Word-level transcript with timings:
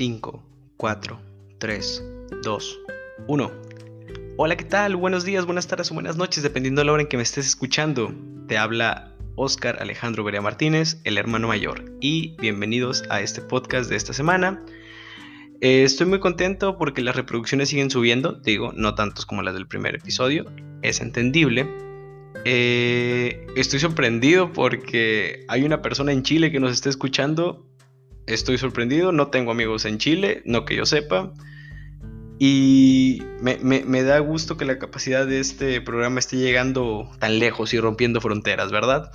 5, 0.00 0.42
4, 0.78 1.20
3, 1.58 2.04
2, 2.42 2.80
1. 3.26 3.52
Hola, 4.38 4.56
¿qué 4.56 4.64
tal? 4.64 4.96
Buenos 4.96 5.26
días, 5.26 5.44
buenas 5.44 5.66
tardes 5.66 5.90
o 5.90 5.94
buenas 5.94 6.16
noches, 6.16 6.42
dependiendo 6.42 6.80
de 6.80 6.86
la 6.86 6.92
hora 6.92 7.02
en 7.02 7.08
que 7.08 7.18
me 7.18 7.22
estés 7.22 7.46
escuchando. 7.46 8.10
Te 8.48 8.56
habla 8.56 9.14
Oscar 9.36 9.76
Alejandro 9.78 10.24
Berea 10.24 10.40
Martínez, 10.40 11.02
el 11.04 11.18
hermano 11.18 11.48
mayor, 11.48 11.84
y 12.00 12.34
bienvenidos 12.40 13.04
a 13.10 13.20
este 13.20 13.42
podcast 13.42 13.90
de 13.90 13.96
esta 13.96 14.14
semana. 14.14 14.64
Eh, 15.60 15.82
estoy 15.82 16.06
muy 16.06 16.18
contento 16.18 16.78
porque 16.78 17.02
las 17.02 17.14
reproducciones 17.14 17.68
siguen 17.68 17.90
subiendo, 17.90 18.40
digo, 18.42 18.72
no 18.74 18.94
tantos 18.94 19.26
como 19.26 19.42
las 19.42 19.52
del 19.52 19.66
primer 19.66 19.96
episodio, 19.96 20.46
es 20.80 21.02
entendible. 21.02 21.68
Eh, 22.46 23.46
estoy 23.54 23.80
sorprendido 23.80 24.50
porque 24.54 25.44
hay 25.48 25.64
una 25.64 25.82
persona 25.82 26.12
en 26.12 26.22
Chile 26.22 26.50
que 26.50 26.58
nos 26.58 26.72
está 26.72 26.88
escuchando 26.88 27.69
estoy 28.34 28.58
sorprendido, 28.58 29.12
no 29.12 29.28
tengo 29.28 29.50
amigos 29.50 29.84
en 29.84 29.98
Chile, 29.98 30.42
no 30.44 30.64
que 30.64 30.76
yo 30.76 30.86
sepa. 30.86 31.32
Y 32.38 33.22
me, 33.42 34.02
da 34.02 34.18
gusto 34.20 34.56
que 34.56 34.64
la 34.64 34.78
capacidad 34.78 35.26
de 35.26 35.40
este 35.40 35.80
programa 35.82 36.18
esté 36.20 36.38
llegando 36.38 37.10
tan 37.18 37.38
lejos 37.38 37.74
y 37.74 37.78
rompiendo 37.78 38.20
fronteras, 38.22 38.72
¿verdad? 38.72 39.10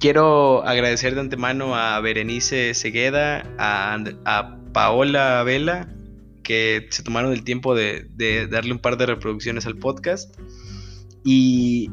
Quiero 0.00 0.66
agradecer 0.66 1.14
de 1.14 1.20
antemano 1.20 1.76
a 1.76 2.00
Berenice 2.00 2.74
Segueda, 2.74 3.44
a, 3.58 4.58
Paola 4.72 5.42
Vela, 5.44 5.88
que 6.42 6.88
se 6.90 7.02
tomaron 7.02 7.32
el 7.32 7.44
tiempo 7.44 7.74
de, 7.74 8.08
de 8.10 8.46
darle 8.48 8.72
un 8.72 8.78
par 8.78 8.98
de 8.98 9.06
reproducciones 9.06 9.64
al 9.64 9.76
podcast. 9.76 10.38
Y 11.24 11.88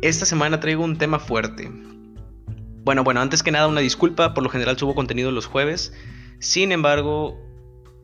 esta 0.00 0.24
semana 0.26 0.60
traigo 0.60 0.84
un 0.84 0.96
tema 0.96 1.18
fuerte, 1.18 1.70
bueno, 2.86 3.02
bueno, 3.02 3.20
antes 3.20 3.42
que 3.42 3.50
nada 3.50 3.66
una 3.66 3.80
disculpa, 3.80 4.32
por 4.32 4.44
lo 4.44 4.48
general 4.48 4.78
subo 4.78 4.94
contenido 4.94 5.32
los 5.32 5.46
jueves. 5.46 5.92
Sin 6.38 6.70
embargo, 6.70 7.36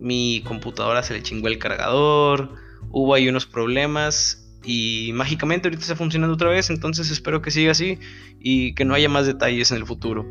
mi 0.00 0.42
computadora 0.44 1.04
se 1.04 1.14
le 1.14 1.22
chingó 1.22 1.46
el 1.46 1.58
cargador, 1.58 2.56
hubo 2.90 3.14
ahí 3.14 3.28
unos 3.28 3.46
problemas 3.46 4.58
y 4.64 5.12
mágicamente 5.14 5.68
ahorita 5.68 5.82
está 5.82 5.94
funcionando 5.94 6.34
otra 6.34 6.50
vez, 6.50 6.68
entonces 6.68 7.12
espero 7.12 7.40
que 7.42 7.52
siga 7.52 7.70
así 7.70 8.00
y 8.40 8.74
que 8.74 8.84
no 8.84 8.94
haya 8.94 9.08
más 9.08 9.24
detalles 9.24 9.70
en 9.70 9.76
el 9.76 9.86
futuro. 9.86 10.26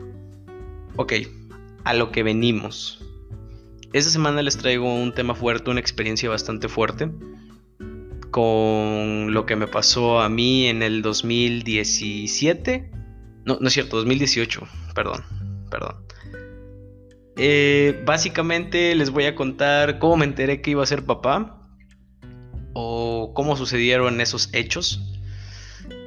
Ok, 0.97 1.13
a 1.85 1.93
lo 1.93 2.11
que 2.11 2.21
venimos. 2.21 3.01
Esta 3.93 4.11
semana 4.11 4.41
les 4.41 4.57
traigo 4.57 4.93
un 4.93 5.13
tema 5.13 5.33
fuerte, 5.33 5.71
una 5.71 5.79
experiencia 5.79 6.29
bastante 6.29 6.67
fuerte 6.67 7.09
con 8.31 9.33
lo 9.33 9.45
que 9.45 9.55
me 9.55 9.67
pasó 9.67 10.19
a 10.19 10.27
mí 10.27 10.67
en 10.67 10.83
el 10.83 11.01
2017 11.01 12.99
no, 13.45 13.57
no 13.59 13.67
es 13.67 13.73
cierto, 13.73 13.97
2018. 13.97 14.61
Perdón, 14.93 15.23
perdón. 15.69 16.05
Eh, 17.37 18.01
básicamente 18.05 18.93
les 18.95 19.09
voy 19.09 19.25
a 19.25 19.35
contar 19.35 19.99
cómo 19.99 20.17
me 20.17 20.25
enteré 20.25 20.61
que 20.61 20.71
iba 20.71 20.83
a 20.83 20.85
ser 20.85 21.05
papá. 21.05 21.57
O 22.73 23.33
cómo 23.33 23.57
sucedieron 23.57 24.21
esos 24.21 24.49
hechos. 24.53 25.01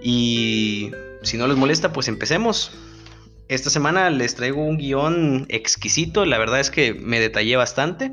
Y 0.02 0.92
si 1.22 1.36
no 1.36 1.46
les 1.46 1.56
molesta, 1.56 1.92
pues 1.92 2.08
empecemos. 2.08 2.72
Esta 3.48 3.68
semana 3.68 4.08
les 4.10 4.34
traigo 4.34 4.64
un 4.64 4.78
guion 4.78 5.46
exquisito. 5.48 6.24
La 6.24 6.38
verdad 6.38 6.60
es 6.60 6.70
que 6.70 6.94
me 6.94 7.20
detallé 7.20 7.56
bastante. 7.56 8.12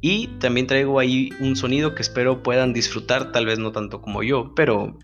Y 0.00 0.28
también 0.38 0.66
traigo 0.66 0.98
ahí 0.98 1.30
un 1.40 1.54
sonido 1.54 1.94
que 1.94 2.02
espero 2.02 2.42
puedan 2.42 2.72
disfrutar, 2.72 3.30
tal 3.30 3.46
vez 3.46 3.60
no 3.60 3.70
tanto 3.70 4.02
como 4.02 4.24
yo, 4.24 4.52
pero 4.56 4.98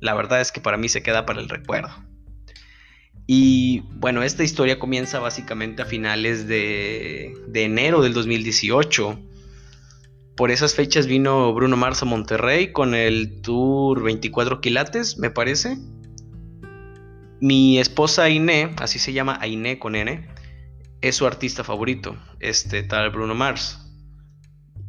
la 0.00 0.14
verdad 0.14 0.40
es 0.40 0.52
que 0.52 0.60
para 0.60 0.76
mí 0.76 0.88
se 0.88 1.02
queda 1.02 1.26
para 1.26 1.40
el 1.40 1.48
recuerdo. 1.48 1.88
Y 3.26 3.80
bueno, 3.94 4.22
esta 4.22 4.44
historia 4.44 4.78
comienza 4.78 5.18
básicamente 5.18 5.82
a 5.82 5.86
finales 5.86 6.46
de, 6.46 7.34
enero 7.54 8.02
del 8.02 8.12
2018. 8.12 9.18
Por 10.36 10.50
esas 10.50 10.74
fechas 10.74 11.06
vino 11.06 11.54
Bruno 11.54 11.76
Mars 11.76 12.02
a 12.02 12.06
Monterrey 12.06 12.72
con 12.72 12.94
el 12.94 13.40
tour 13.40 14.02
24 14.02 14.60
quilates, 14.60 15.16
me 15.18 15.30
parece. 15.30 15.78
Mi 17.40 17.78
esposa 17.78 18.24
Ainé, 18.24 18.74
así 18.78 18.98
se 18.98 19.12
llama 19.12 19.38
Ainé 19.40 19.78
con 19.78 19.94
N, 19.94 20.26
es 21.00 21.16
su 21.16 21.26
artista 21.26 21.64
favorito, 21.64 22.16
este 22.40 22.82
tal 22.82 23.10
Bruno 23.10 23.34
Mars. 23.34 23.80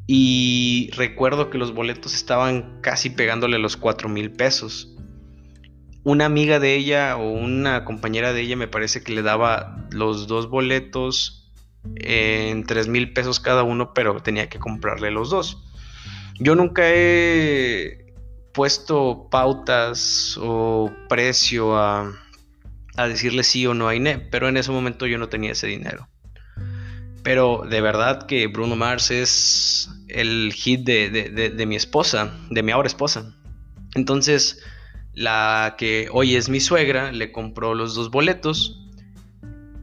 Y 0.07 0.90
recuerdo 0.95 1.50
que 1.50 1.57
los 1.57 1.74
boletos 1.74 2.13
estaban 2.13 2.79
casi 2.81 3.09
pegándole 3.09 3.59
los 3.59 3.78
4 3.78 4.07
mil 4.09 4.31
pesos 4.31 4.94
una 6.06 6.26
amiga 6.26 6.60
de 6.60 6.76
ella 6.76 7.18
o 7.18 7.32
una 7.32 7.84
compañera 7.84 8.32
de 8.32 8.42
ella 8.42 8.56
me 8.56 8.68
parece 8.68 9.04
que 9.04 9.12
le 9.12 9.24
daba 9.24 9.88
los 9.90 10.28
dos 10.28 10.48
boletos 10.50 11.52
en 11.96 12.64
3 12.64 12.88
mil 12.88 13.12
pesos 13.12 13.40
cada 13.40 13.64
uno, 13.64 13.94
pero 13.94 14.22
tenía 14.22 14.48
que 14.48 14.60
comprarle 14.60 15.10
los 15.10 15.32
dos. 15.32 15.64
Yo 16.40 16.54
nunca 16.56 16.84
he 16.86 18.14
puesto 18.54 19.30
pautas 19.32 20.38
o 20.40 20.92
precio 21.10 21.76
a, 21.76 22.14
decirle 22.96 23.44
sí 23.44 23.66
o 23.66 23.74
no 23.74 23.88
a 23.88 23.96
Iné, 23.96 24.20
pero 24.20 24.48
en 24.48 24.58
ese 24.58 24.72
momento 24.72 25.08
yo 25.08 25.18
no 25.18 25.28
tenía 25.28 25.54
ese 25.54 25.66
dinero. 25.66 26.08
Pero 27.24 27.66
de 27.68 27.82
verdad 27.82 28.28
que 28.28 28.46
Bruno 28.46 28.76
Mars 28.76 29.10
es 29.10 29.90
el 30.08 30.54
hit 30.54 30.86
de, 30.86 31.10
de 31.10 31.66
mi 31.66 31.76
esposa, 31.76 32.32
de 32.52 32.62
mi 32.62 32.72
ahora 32.72 32.88
esposa. 32.88 33.36
Entonces, 33.96 34.62
la 35.16 35.76
que 35.78 36.09
hoy 36.12 36.36
es 36.36 36.50
mi 36.50 36.59
suegra 36.59 37.12
le 37.12 37.31
compró 37.31 37.74
los 37.74 37.96
dos 37.96 38.12
boletos 38.12 38.81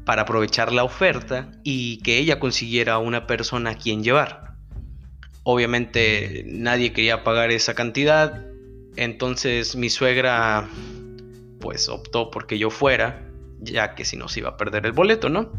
para 0.04 0.22
aprovechar 0.22 0.72
la 0.72 0.84
oferta 0.84 1.50
y 1.64 1.98
que 1.98 2.18
ella 2.18 2.38
consiguiera 2.38 2.98
una 2.98 3.26
persona 3.26 3.70
a 3.70 3.74
quien 3.76 4.02
llevar. 4.04 4.54
Obviamente 5.42 6.44
nadie 6.46 6.92
quería 6.92 7.24
pagar 7.24 7.50
esa 7.50 7.74
cantidad, 7.74 8.46
entonces 8.96 9.74
mi 9.74 9.90
suegra 9.90 10.68
pues 11.60 11.88
optó 11.88 12.30
porque 12.30 12.58
yo 12.58 12.70
fuera, 12.70 13.28
ya 13.60 13.94
que 13.94 14.04
si 14.04 14.16
no 14.16 14.28
se 14.28 14.40
iba 14.40 14.50
a 14.50 14.56
perder 14.56 14.86
el 14.86 14.92
boleto, 14.92 15.28
¿no? 15.28 15.50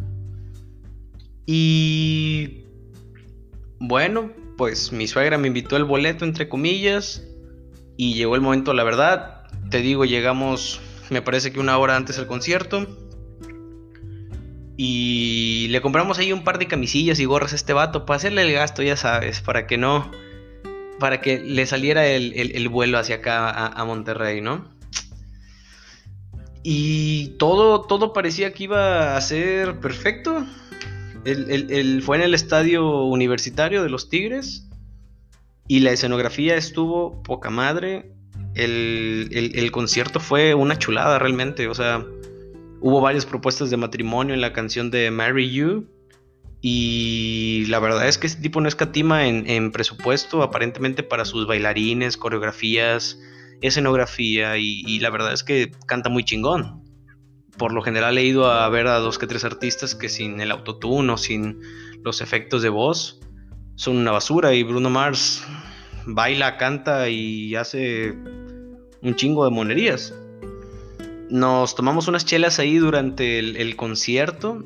Y 1.45 2.65
bueno, 3.79 4.31
pues 4.57 4.91
mi 4.91 5.07
suegra 5.07 5.37
me 5.37 5.47
invitó 5.47 5.77
el 5.77 5.83
boleto 5.83 6.25
entre 6.25 6.47
comillas 6.47 7.23
y 7.97 8.13
llegó 8.13 8.35
el 8.35 8.41
momento, 8.41 8.73
la 8.73 8.83
verdad, 8.83 9.42
te 9.73 9.81
digo, 9.81 10.05
llegamos, 10.05 10.79
me 11.09 11.23
parece 11.23 11.51
que 11.51 11.59
una 11.59 11.79
hora 11.79 11.95
antes 11.95 12.17
del 12.17 12.27
concierto. 12.27 12.85
Y 14.77 15.65
le 15.71 15.81
compramos 15.81 16.19
ahí 16.19 16.31
un 16.31 16.43
par 16.43 16.59
de 16.59 16.67
camisillas 16.67 17.19
y 17.19 17.25
gorras 17.25 17.53
a 17.53 17.55
este 17.55 17.73
vato 17.73 18.05
para 18.05 18.17
hacerle 18.17 18.43
el 18.43 18.53
gasto, 18.53 18.83
ya 18.83 18.95
sabes, 18.95 19.41
para 19.41 19.65
que 19.65 19.79
no. 19.79 20.11
Para 20.99 21.21
que 21.21 21.39
le 21.39 21.65
saliera 21.65 22.05
el, 22.05 22.69
vuelo 22.69 22.99
hacia 22.99 23.15
acá 23.15 23.49
a, 23.49 23.83
Monterrey, 23.83 24.41
¿no? 24.41 24.69
Y 26.61 27.29
todo, 27.39 27.81
todo 27.81 28.13
parecía 28.13 28.53
que 28.53 28.65
iba 28.65 29.17
a 29.17 29.21
ser 29.21 29.79
perfecto. 29.79 30.45
El, 31.25 32.03
fue 32.03 32.17
en 32.17 32.21
el 32.21 32.35
estadio 32.35 33.05
universitario 33.05 33.81
de 33.81 33.89
los 33.89 34.07
Tigres. 34.07 34.69
Y 35.67 35.79
la 35.79 35.89
escenografía 35.89 36.57
estuvo 36.57 37.23
poca 37.23 37.49
madre 37.49 38.13
el, 38.55 39.69
concierto 39.71 40.19
fue 40.19 40.53
una 40.53 40.77
chulada 40.77 41.19
realmente. 41.19 41.67
O 41.67 41.75
sea, 41.75 42.05
hubo 42.81 43.01
varias 43.01 43.25
propuestas 43.25 43.69
de 43.69 43.77
matrimonio 43.77 44.33
en 44.33 44.41
la 44.41 44.53
canción 44.53 44.91
de 44.91 45.11
Marry 45.11 45.51
You. 45.51 45.87
Y 46.61 47.65
la 47.67 47.79
verdad 47.79 48.07
es 48.07 48.17
que 48.17 48.27
este 48.27 48.41
tipo 48.41 48.61
no 48.61 48.69
escatima 48.69 49.27
en, 49.27 49.49
en 49.49 49.71
presupuesto, 49.71 50.43
aparentemente 50.43 51.03
para 51.03 51.25
sus 51.25 51.45
bailarines, 51.45 52.15
coreografías, 52.15 53.19
escenografía. 53.61 54.57
Y, 54.57 54.99
la 54.99 55.09
verdad 55.09 55.33
es 55.33 55.43
que 55.43 55.71
canta 55.87 56.09
muy 56.09 56.23
chingón. 56.23 56.83
Por 57.57 57.73
lo 57.73 57.81
general 57.81 58.17
he 58.17 58.23
ido 58.23 58.49
a 58.49 58.67
ver 58.69 58.87
a 58.87 58.97
dos 58.97 59.19
que 59.19 59.27
tres 59.27 59.43
artistas 59.43 59.93
que 59.93 60.09
sin 60.09 60.41
el 60.41 60.51
autotune 60.51 61.11
o 61.11 61.17
sin 61.17 61.59
los 62.03 62.21
efectos 62.21 62.61
de 62.61 62.69
voz 62.69 63.19
son 63.75 63.97
una 63.97 64.11
basura. 64.11 64.53
Y 64.53 64.63
Bruno 64.63 64.89
Mars 64.89 65.43
baila, 66.05 66.57
canta 66.57 67.09
y 67.09 67.55
hace 67.55 68.13
un 69.03 69.15
chingo 69.15 69.45
de 69.45 69.51
monerías. 69.51 70.13
Nos 71.29 71.75
tomamos 71.75 72.07
unas 72.07 72.25
chelas 72.25 72.59
ahí 72.59 72.77
durante 72.77 73.39
el, 73.39 73.75
concierto. 73.75 74.63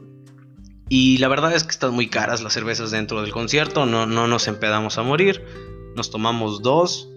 Y 0.90 1.18
la 1.18 1.28
verdad 1.28 1.54
es 1.54 1.64
que 1.64 1.72
están 1.72 1.94
muy 1.94 2.08
caras 2.08 2.42
las 2.42 2.54
cervezas 2.54 2.92
dentro 2.92 3.22
del 3.22 3.32
concierto. 3.32 3.86
No, 3.86 4.06
no 4.06 4.28
nos 4.28 4.48
empedamos 4.48 4.98
a 4.98 5.04
morir. 5.04 5.44
Nos 5.96 6.12
tomamos 6.12 6.62
dos. 6.62 7.10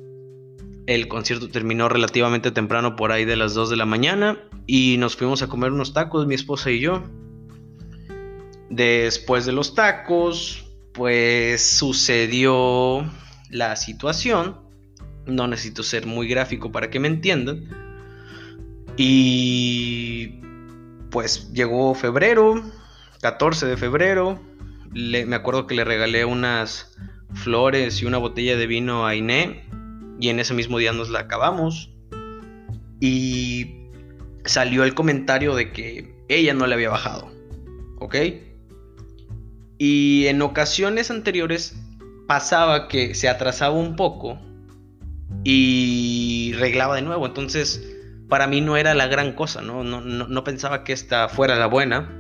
El 0.87 1.09
concierto 1.09 1.49
terminó 1.49 1.89
relativamente 1.89 2.51
temprano, 2.51 2.97
por 2.97 3.13
ahí 3.13 3.25
de 3.25 3.37
las 3.37 3.55
2 3.55 3.71
de 3.71 3.77
la 3.77 3.87
mañana. 3.87 4.39
Y 4.67 4.97
nos 4.99 5.17
fuimos 5.17 5.43
a 5.43 5.49
comer 5.49 5.73
unos 5.73 5.93
tacos, 5.93 6.27
mi 6.27 6.35
esposa 6.35 6.71
y 6.71 6.81
yo. 6.81 7.03
Después 8.71 9.47
de 9.47 9.53
los 9.53 9.75
tacos, 9.75 10.65
pues 10.93 11.63
sucedió 11.63 13.05
la 13.51 13.77
situación 13.77 14.70
no 15.31 15.47
necesito 15.47 15.83
ser 15.83 16.07
muy 16.07 16.29
gráfico 16.29 16.73
para 16.73 16.91
que 16.91 17.01
me 17.01 17.09
entiendan. 17.09 17.69
Y 18.97 20.41
pues 21.11 21.53
llegó 21.53 21.95
febrero, 21.95 22.63
14 23.23 23.67
de 23.67 23.77
febrero, 23.77 24.41
me 24.93 25.35
acuerdo 25.35 25.67
que 25.67 25.75
le 25.75 25.85
regalé 25.85 26.25
unas 26.25 26.97
flores 27.35 28.03
y 28.03 28.07
una 28.07 28.19
botella 28.19 28.57
de 28.57 28.67
vino 28.67 29.07
a 29.07 29.15
Iné 29.15 29.65
y 30.21 30.29
en 30.29 30.41
ese 30.41 30.55
mismo 30.55 30.79
día 30.79 30.93
nos 30.93 31.11
la 31.11 31.21
acabamos. 31.21 31.91
Y 33.01 33.77
salió 34.45 34.85
el 34.85 34.95
comentario 34.95 35.55
de 35.55 35.73
que 35.73 36.15
ella 36.29 36.55
no 36.55 36.67
le 36.67 36.75
había 36.75 36.91
bajado. 36.91 37.31
¿Ok? 37.99 38.17
Y 39.79 40.27
en 40.27 40.43
ocasiones 40.43 41.11
anteriores 41.11 41.75
pasaba 42.27 42.87
que 42.89 43.15
se 43.15 43.29
atrasaba 43.29 43.75
un 43.75 43.97
poco 43.97 44.39
y 45.45 46.53
reglaba 46.59 46.97
de 46.97 47.03
nuevo. 47.03 47.27
Entonces, 47.27 47.87
para 48.29 48.47
mí 48.47 48.61
no 48.61 48.77
era 48.77 48.95
la 48.95 49.07
gran 49.07 49.33
cosa, 49.33 49.63
¿no? 49.63 49.85
No, 49.85 50.01
no 50.01 50.45
pensaba 50.45 50.85
que 50.85 50.93
esta 50.93 51.29
fuera 51.29 51.57
la 51.57 51.67
buena. 51.67 52.11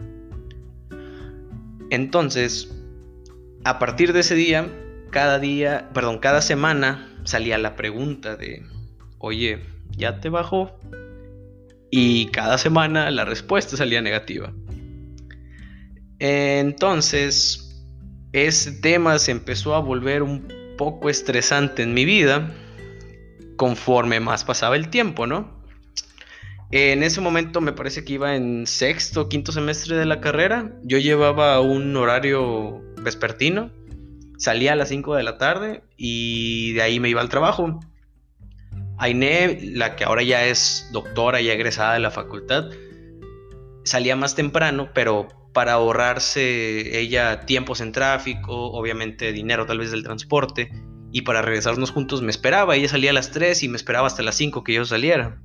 Entonces, 1.90 2.74
a 3.64 3.78
partir 3.78 4.12
de 4.12 4.20
ese 4.20 4.34
día, 4.34 4.68
cada 5.10 5.38
día, 5.38 5.90
perdón, 5.92 6.18
cada 6.18 6.40
semana 6.40 7.08
salía 7.24 7.58
la 7.58 7.76
pregunta 7.76 8.36
de, 8.36 8.64
oye, 9.18 9.60
¿ya 9.96 10.20
te 10.20 10.28
bajó? 10.28 10.78
Y 11.90 12.26
cada 12.26 12.58
semana 12.58 13.10
la 13.10 13.24
respuesta 13.24 13.76
salía 13.76 14.00
negativa. 14.00 14.52
Entonces, 16.18 17.84
ese 18.32 18.72
tema 18.72 19.18
se 19.18 19.32
empezó 19.32 19.74
a 19.74 19.80
volver 19.80 20.22
un 20.22 20.46
poco 20.78 21.10
estresante 21.10 21.82
en 21.82 21.92
mi 21.92 22.04
vida 22.04 22.50
conforme 23.60 24.20
más 24.20 24.42
pasaba 24.42 24.74
el 24.74 24.88
tiempo, 24.88 25.26
¿no? 25.26 25.50
En 26.70 27.02
ese 27.02 27.20
momento 27.20 27.60
me 27.60 27.74
parece 27.74 28.06
que 28.06 28.14
iba 28.14 28.34
en 28.34 28.66
sexto, 28.66 29.28
quinto 29.28 29.52
semestre 29.52 29.96
de 29.96 30.06
la 30.06 30.22
carrera. 30.22 30.72
Yo 30.82 30.96
llevaba 30.96 31.60
un 31.60 31.94
horario 31.94 32.80
vespertino. 33.02 33.70
Salía 34.38 34.72
a 34.72 34.76
las 34.76 34.88
5 34.88 35.14
de 35.14 35.22
la 35.24 35.36
tarde 35.36 35.82
y 35.98 36.72
de 36.72 36.80
ahí 36.80 37.00
me 37.00 37.10
iba 37.10 37.20
al 37.20 37.28
trabajo. 37.28 37.80
Ainé, 38.96 39.58
la 39.74 39.94
que 39.94 40.04
ahora 40.04 40.22
ya 40.22 40.46
es 40.46 40.88
doctora 40.90 41.42
y 41.42 41.50
egresada 41.50 41.92
de 41.92 42.00
la 42.00 42.10
facultad, 42.10 42.70
salía 43.84 44.16
más 44.16 44.36
temprano, 44.36 44.88
pero 44.94 45.28
para 45.52 45.74
ahorrarse 45.74 46.98
ella 46.98 47.44
tiempos 47.44 47.82
en 47.82 47.92
tráfico, 47.92 48.72
obviamente 48.72 49.32
dinero 49.32 49.66
tal 49.66 49.80
vez 49.80 49.90
del 49.90 50.02
transporte, 50.02 50.70
y 51.12 51.22
para 51.22 51.42
regresarnos 51.42 51.90
juntos 51.90 52.22
me 52.22 52.30
esperaba. 52.30 52.76
Ella 52.76 52.88
salía 52.88 53.10
a 53.10 53.14
las 53.14 53.30
3 53.30 53.62
y 53.62 53.68
me 53.68 53.76
esperaba 53.76 54.06
hasta 54.06 54.22
las 54.22 54.36
5 54.36 54.64
que 54.64 54.74
yo 54.74 54.84
saliera. 54.84 55.38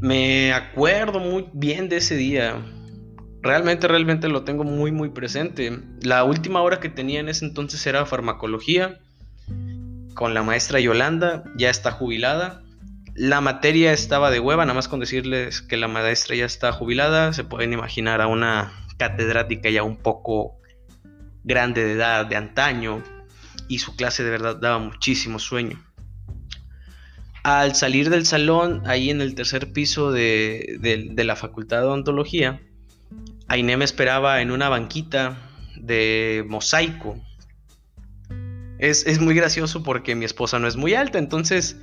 Me 0.00 0.52
acuerdo 0.52 1.18
muy 1.18 1.46
bien 1.52 1.88
de 1.88 1.96
ese 1.96 2.16
día. 2.16 2.62
Realmente, 3.42 3.88
realmente 3.88 4.28
lo 4.28 4.44
tengo 4.44 4.64
muy, 4.64 4.92
muy 4.92 5.10
presente. 5.10 5.80
La 6.02 6.24
última 6.24 6.60
hora 6.62 6.80
que 6.80 6.88
tenía 6.88 7.20
en 7.20 7.28
ese 7.28 7.44
entonces 7.44 7.86
era 7.86 8.06
farmacología 8.06 8.98
con 10.14 10.34
la 10.34 10.42
maestra 10.42 10.80
Yolanda, 10.80 11.44
ya 11.56 11.70
está 11.70 11.92
jubilada. 11.92 12.62
La 13.14 13.40
materia 13.40 13.92
estaba 13.92 14.30
de 14.30 14.40
hueva, 14.40 14.64
nada 14.64 14.74
más 14.74 14.88
con 14.88 15.00
decirles 15.00 15.62
que 15.62 15.76
la 15.76 15.88
maestra 15.88 16.34
ya 16.36 16.44
está 16.44 16.72
jubilada, 16.72 17.32
se 17.32 17.44
pueden 17.44 17.72
imaginar 17.72 18.20
a 18.20 18.26
una 18.26 18.72
catedrática 18.96 19.70
ya 19.70 19.84
un 19.84 19.96
poco 19.96 20.57
grande 21.48 21.82
de 21.82 21.94
edad, 21.94 22.26
de 22.26 22.36
antaño, 22.36 23.02
y 23.68 23.78
su 23.78 23.96
clase 23.96 24.22
de 24.22 24.30
verdad 24.30 24.56
daba 24.56 24.78
muchísimo 24.78 25.38
sueño. 25.38 25.82
Al 27.42 27.74
salir 27.74 28.10
del 28.10 28.26
salón, 28.26 28.82
ahí 28.86 29.10
en 29.10 29.22
el 29.22 29.34
tercer 29.34 29.72
piso 29.72 30.12
de, 30.12 30.78
la 31.16 31.36
Facultad 31.36 31.80
de 31.80 31.86
Odontología, 31.86 32.60
Ainé 33.48 33.78
me 33.78 33.84
esperaba 33.86 34.42
en 34.42 34.50
una 34.50 34.68
banquita 34.68 35.38
de 35.76 36.44
mosaico. 36.46 37.18
Es, 38.78 39.20
muy 39.20 39.34
gracioso 39.34 39.82
porque 39.82 40.14
mi 40.14 40.26
esposa 40.26 40.58
no 40.58 40.68
es 40.68 40.76
muy 40.76 40.94
alta, 40.94 41.18
entonces 41.18 41.80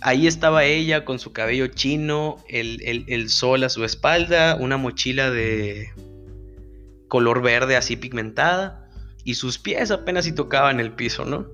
ahí 0.00 0.26
estaba 0.26 0.64
ella 0.64 1.04
con 1.04 1.18
su 1.18 1.32
cabello 1.32 1.66
chino, 1.66 2.42
el, 2.48 2.80
el 3.06 3.28
sol 3.28 3.62
a 3.62 3.68
su 3.68 3.84
espalda, 3.84 4.56
una 4.58 4.78
mochila 4.78 5.30
de 5.30 5.90
color 7.08 7.42
verde 7.42 7.76
así 7.76 7.96
pigmentada 7.96 8.85
y 9.26 9.34
sus 9.34 9.58
pies 9.58 9.90
apenas 9.90 10.24
si 10.24 10.32
tocaban 10.32 10.78
el 10.78 10.92
piso, 10.92 11.24
¿no? 11.24 11.48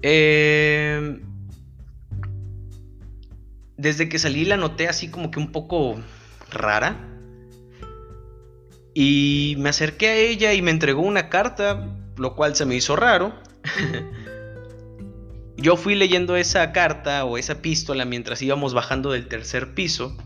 Eh, 0.00 1.20
desde 3.76 4.08
que 4.08 4.18
salí 4.18 4.46
la 4.46 4.56
noté 4.56 4.88
así 4.88 5.10
como 5.10 5.30
que 5.30 5.38
un 5.38 5.52
poco 5.52 6.00
rara. 6.50 6.96
Y 8.94 9.54
me 9.58 9.68
acerqué 9.68 10.08
a 10.08 10.16
ella 10.16 10.54
y 10.54 10.62
me 10.62 10.70
entregó 10.70 11.02
una 11.02 11.28
carta, 11.28 11.86
lo 12.16 12.34
cual 12.34 12.56
se 12.56 12.64
me 12.64 12.74
hizo 12.74 12.96
raro. 12.96 13.34
Yo 15.58 15.76
fui 15.76 15.94
leyendo 15.94 16.36
esa 16.36 16.72
carta 16.72 17.26
o 17.26 17.36
esa 17.36 17.52
epístola 17.52 18.06
mientras 18.06 18.40
íbamos 18.40 18.72
bajando 18.72 19.12
del 19.12 19.28
tercer 19.28 19.74
piso. 19.74 20.16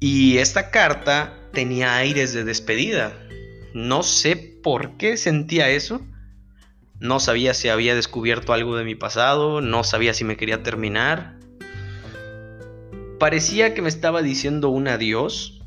Y 0.00 0.38
esta 0.38 0.70
carta 0.70 1.38
tenía 1.52 1.96
aires 1.96 2.32
de 2.32 2.44
despedida. 2.44 3.12
No 3.74 4.02
sé 4.02 4.36
por 4.36 4.96
qué 4.96 5.16
sentía 5.16 5.70
eso. 5.70 6.00
No 7.00 7.20
sabía 7.20 7.54
si 7.54 7.68
había 7.68 7.94
descubierto 7.94 8.52
algo 8.52 8.76
de 8.76 8.84
mi 8.84 8.94
pasado, 8.94 9.60
no 9.60 9.82
sabía 9.82 10.14
si 10.14 10.24
me 10.24 10.36
quería 10.36 10.62
terminar 10.62 11.42
parecía 13.22 13.72
que 13.72 13.82
me 13.82 13.88
estaba 13.88 14.20
diciendo 14.20 14.68
un 14.70 14.88
adiós, 14.88 15.62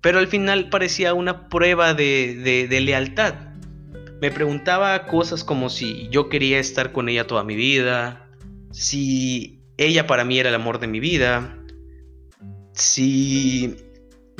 pero 0.00 0.18
al 0.20 0.26
final 0.26 0.70
parecía 0.70 1.12
una 1.12 1.50
prueba 1.50 1.92
de, 1.92 2.66
lealtad. 2.70 3.34
Me 4.22 4.30
preguntaba 4.30 5.04
cosas 5.04 5.44
como 5.44 5.68
si 5.68 6.08
yo 6.08 6.30
quería 6.30 6.58
estar 6.58 6.92
con 6.92 7.10
ella 7.10 7.26
toda 7.26 7.44
mi 7.44 7.56
vida, 7.56 8.26
si 8.70 9.60
ella 9.76 10.06
para 10.06 10.24
mí 10.24 10.38
era 10.38 10.48
el 10.48 10.54
amor 10.54 10.80
de 10.80 10.86
mi 10.86 10.98
vida, 10.98 11.58
si 12.72 13.76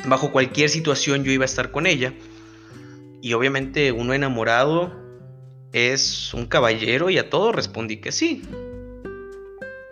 bajo 0.03 0.31
cualquier 0.31 0.71
situación 0.71 1.23
yo 1.23 1.31
iba 1.31 1.43
a 1.43 1.45
estar 1.45 1.69
con 1.69 1.85
ella. 1.85 2.15
Y 3.23 3.35
obviamente 3.35 3.93
uno 3.93 4.13
enamorado 4.13 4.91
es 5.71 6.33
un 6.33 6.45
caballero 6.45 7.09
y 7.09 7.17
a 7.17 7.29
todo 7.29 7.53
respondí 7.53 8.01
que 8.01 8.11
sí 8.11 8.43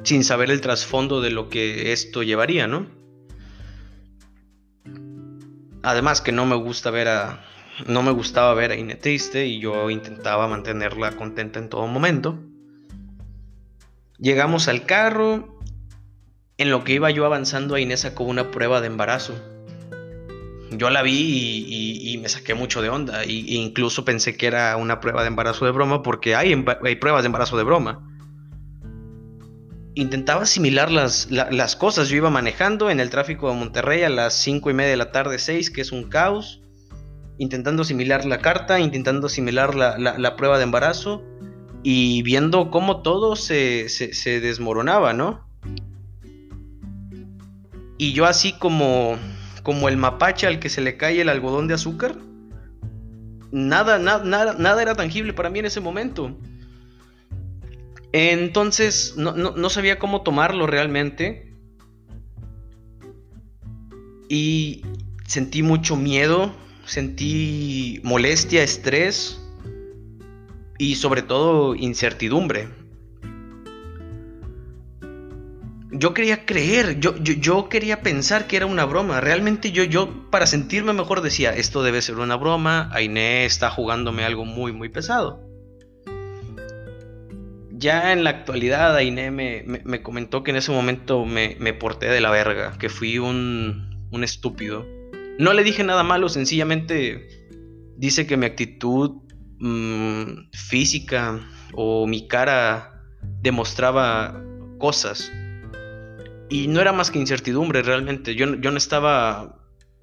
sin 0.04 0.26
saber 0.26 0.52
el 0.52 0.60
trasfondo 0.60 1.22
de 1.22 1.30
lo 1.30 1.48
que 1.48 1.94
esto 1.94 2.24
llevaría, 2.24 2.68
¿no? 2.68 2.88
Además 5.82 6.20
que 6.20 6.34
no 6.34 6.46
me 6.46 6.58
gusta 6.58 6.92
ver 6.92 7.08
a 7.08 7.46
no 7.88 8.04
me 8.04 8.12
gustaba 8.12 8.54
ver 8.54 8.72
a 8.72 8.76
Ine 8.76 8.96
triste 8.96 9.48
y 9.48 9.62
yo 9.62 9.90
intentaba 9.90 10.50
mantenerla 10.50 11.14
contenta 11.14 11.58
en 11.60 11.70
todo 11.70 11.88
momento. 11.88 12.38
Llegamos 14.18 14.68
al 14.68 14.86
carro. 14.86 15.58
En 16.58 16.70
lo 16.70 16.84
que 16.84 16.96
iba 16.96 17.10
yo 17.12 17.26
avanzando, 17.26 17.78
Inés 17.78 18.02
sacó 18.02 18.26
una 18.26 18.52
prueba 18.52 18.82
de 18.82 18.88
embarazo. 18.88 19.42
Yo 20.72 20.90
la 20.90 21.02
vi 21.02 22.14
y, 22.14 22.18
me 22.18 22.30
saqué 22.30 22.54
mucho 22.54 22.82
de 22.82 22.90
onda. 22.90 23.24
e 23.24 23.32
incluso 23.32 24.06
pensé 24.06 24.38
que 24.38 24.48
era 24.48 24.78
una 24.78 25.00
prueba 25.02 25.22
de 25.22 25.28
embarazo 25.28 25.66
de 25.66 25.72
broma 25.72 26.02
porque 26.02 26.36
hay, 26.36 26.56
pruebas 27.00 27.24
de 27.24 27.28
embarazo 27.28 27.58
de 27.58 27.64
broma 27.64 28.08
intentaba 29.94 30.44
asimilar 30.44 30.90
las, 30.90 31.30
las, 31.30 31.76
cosas. 31.76 32.08
Yo 32.08 32.16
iba 32.16 32.30
manejando 32.30 32.90
en 32.90 33.02
el 33.02 33.10
tráfico 33.10 33.50
de 33.50 33.58
Monterrey 33.58 34.04
a 34.04 34.10
las 34.10 34.34
5 34.36 34.70
y 34.70 34.74
media 34.74 34.92
de 34.92 34.98
la 34.98 35.12
tarde, 35.12 35.38
6, 35.38 35.70
que 35.70 35.82
es 35.82 35.92
un 35.92 36.06
caos. 36.06 36.62
Intentando 37.38 37.82
asimilar 37.82 38.26
la 38.26 38.40
carta, 38.40 38.80
intentando 38.80 39.28
asimilar 39.28 39.76
la, 39.76 40.36
prueba 40.38 40.58
de 40.58 40.64
embarazo 40.64 41.24
y 41.84 42.22
viendo 42.22 42.70
cómo 42.70 43.02
todo 43.02 43.36
se, 43.36 43.90
se, 43.90 44.40
desmoronaba, 44.40 45.14
¿no? 45.14 45.46
Y 47.98 48.14
yo 48.14 48.26
así 48.26 48.54
como, 48.54 49.18
como 49.64 49.90
el 49.90 49.98
mapache 49.98 50.48
al 50.48 50.60
que 50.60 50.70
se 50.70 50.82
le 50.82 50.98
cae 50.98 51.22
el 51.22 51.30
algodón 51.30 51.68
de 51.68 51.76
azúcar. 51.76 52.16
Nada, 53.52 54.00
nada, 54.00 54.56
nada 54.58 54.82
era 54.82 54.96
tangible 54.96 55.34
para 55.34 55.50
mí 55.50 55.60
en 55.60 55.66
ese 55.66 55.82
momento. 55.82 56.38
Entonces 58.14 59.16
no, 59.16 59.70
sabía 59.70 60.00
cómo 60.00 60.22
tomarlo 60.22 60.68
realmente. 60.68 61.54
Y 64.30 64.84
sentí 65.26 65.64
mucho 65.64 65.96
miedo, 65.96 66.54
sentí 66.86 68.00
molestia, 68.04 68.64
estrés 68.64 69.42
y 70.78 70.96
sobre 70.96 71.22
todo 71.22 71.76
incertidumbre. 71.76 72.68
Yo 75.92 76.14
quería 76.14 76.46
creer, 76.46 77.00
yo, 77.00 77.18
yo, 77.18 77.68
quería 77.68 78.02
pensar 78.02 78.48
que 78.48 78.56
era 78.56 78.66
una 78.66 78.86
broma. 78.86 79.20
Realmente 79.20 79.72
yo, 79.72 79.84
yo, 79.84 80.30
para 80.32 80.48
sentirme 80.48 80.94
mejor 80.94 81.22
decía, 81.22 81.52
esto 81.52 81.84
debe 81.84 82.02
ser 82.02 82.16
una 82.16 82.38
broma, 82.38 82.90
Ainé 82.94 83.46
está 83.46 83.70
jugándome 83.70 84.24
algo 84.24 84.46
muy, 84.46 84.72
muy 84.72 84.90
pesado 84.90 85.52
ya 87.82 88.14
en 88.14 88.24
la 88.24 88.30
actualidad 88.30 88.96
Ainé 88.96 89.32
me, 89.32 90.02
comentó 90.04 90.44
que 90.44 90.52
en 90.52 90.58
ese 90.58 90.72
momento 90.72 91.26
me, 91.26 91.74
porté 91.74 92.08
de 92.08 92.22
la 92.22 92.30
verga, 92.30 92.78
que 92.78 92.90
fui 92.90 93.18
un, 93.18 94.08
un 94.12 94.24
estúpido. 94.24 94.86
No 95.40 95.52
le 95.54 95.64
dije 95.64 95.84
nada 95.84 96.04
malo, 96.04 96.30
sencillamente 96.30 97.28
dice 97.98 98.28
que 98.28 98.38
mi 98.38 98.46
actitud 98.46 99.24
mm, 99.60 100.52
física 100.54 101.42
o 101.74 102.06
mi 102.06 102.28
cara 102.28 103.04
demostraba 103.42 104.44
cosas. 104.78 105.32
Y 106.52 106.68
no 106.68 106.82
era 106.82 106.92
más 106.92 107.12
que 107.12 107.18
incertidumbre 107.18 107.82
realmente. 107.82 108.36
Yo, 108.36 108.56
yo 108.56 108.72
no 108.72 108.78
estaba. 108.78 109.56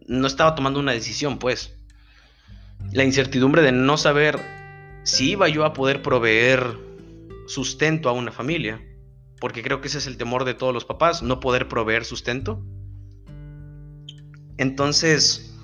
No 0.07 0.27
estaba 0.27 0.55
tomando 0.55 0.81
una 0.81 0.93
decisión, 0.93 1.39
pues. 1.39 1.79
La 2.91 3.05
incertidumbre 3.05 3.61
de 3.61 3.71
no 3.71 3.99
saber 3.99 4.41
si 5.03 5.33
iba 5.33 5.47
yo 5.51 5.67
a 5.67 5.75
poder 5.75 6.01
proveer 6.01 6.75
sustento 7.47 8.09
a 8.09 8.13
una 8.13 8.33
familia. 8.33 8.83
Porque 9.39 9.63
creo 9.63 9.83
que 9.83 9.89
ese 9.89 9.99
es 9.99 10.07
el 10.07 10.17
temor 10.17 10.47
de 10.47 10.55
todos 10.55 10.73
los 10.73 10.87
papás, 10.87 11.23
no 11.23 11.39
poder 11.39 11.69
proveer 11.69 12.07
sustento. 12.07 12.65
Entonces, 14.57 15.55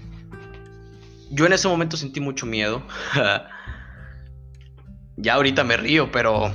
yo 1.31 1.47
en 1.47 1.55
ese 1.55 1.67
momento 1.67 1.97
sentí 1.97 2.21
mucho 2.21 2.45
miedo. 2.45 2.83
ya 5.17 5.33
ahorita 5.33 5.64
me 5.64 5.79
río, 5.79 6.12
pero 6.12 6.53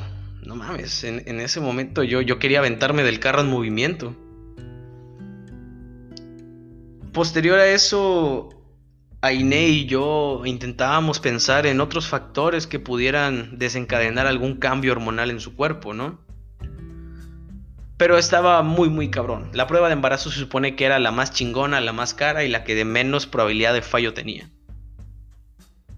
no 0.50 0.56
mames, 0.56 1.04
en, 1.04 1.40
ese 1.40 1.60
momento 1.60 2.02
yo, 2.02 2.22
yo 2.22 2.40
quería 2.40 2.58
aventarme 2.58 3.04
del 3.04 3.20
carro 3.20 3.42
en 3.42 3.52
movimiento. 3.52 4.16
Posterior 7.14 7.60
a 7.60 7.68
eso, 7.68 8.50
Aine 9.22 9.68
y 9.68 9.86
yo 9.86 10.42
intentábamos 10.46 11.20
pensar 11.20 11.68
en 11.68 11.80
otros 11.80 12.08
factores 12.08 12.66
que 12.66 12.80
pudieran 12.80 13.60
desencadenar 13.60 14.26
algún 14.26 14.56
cambio 14.56 14.92
hormonal 14.92 15.30
en 15.30 15.40
su 15.40 15.56
cuerpo, 15.56 15.94
¿no? 15.94 16.20
Pero 17.98 18.18
estaba 18.18 18.64
muy, 18.64 18.90
muy 18.90 19.12
cabrón. 19.12 19.52
La 19.54 19.68
prueba 19.68 19.86
de 19.86 19.94
embarazo 19.94 20.32
se 20.32 20.40
supone 20.40 20.76
que 20.76 20.86
era 20.86 20.98
la 20.98 21.12
más 21.12 21.32
chingona, 21.32 21.80
la 21.80 21.94
más 21.94 22.16
cara 22.16 22.44
y 22.44 22.50
la 22.50 22.64
que 22.64 22.74
de 22.74 22.86
menos 22.86 23.28
probabilidad 23.28 23.76
de 23.76 23.84
fallo 23.84 24.16
tenía. 24.16 24.50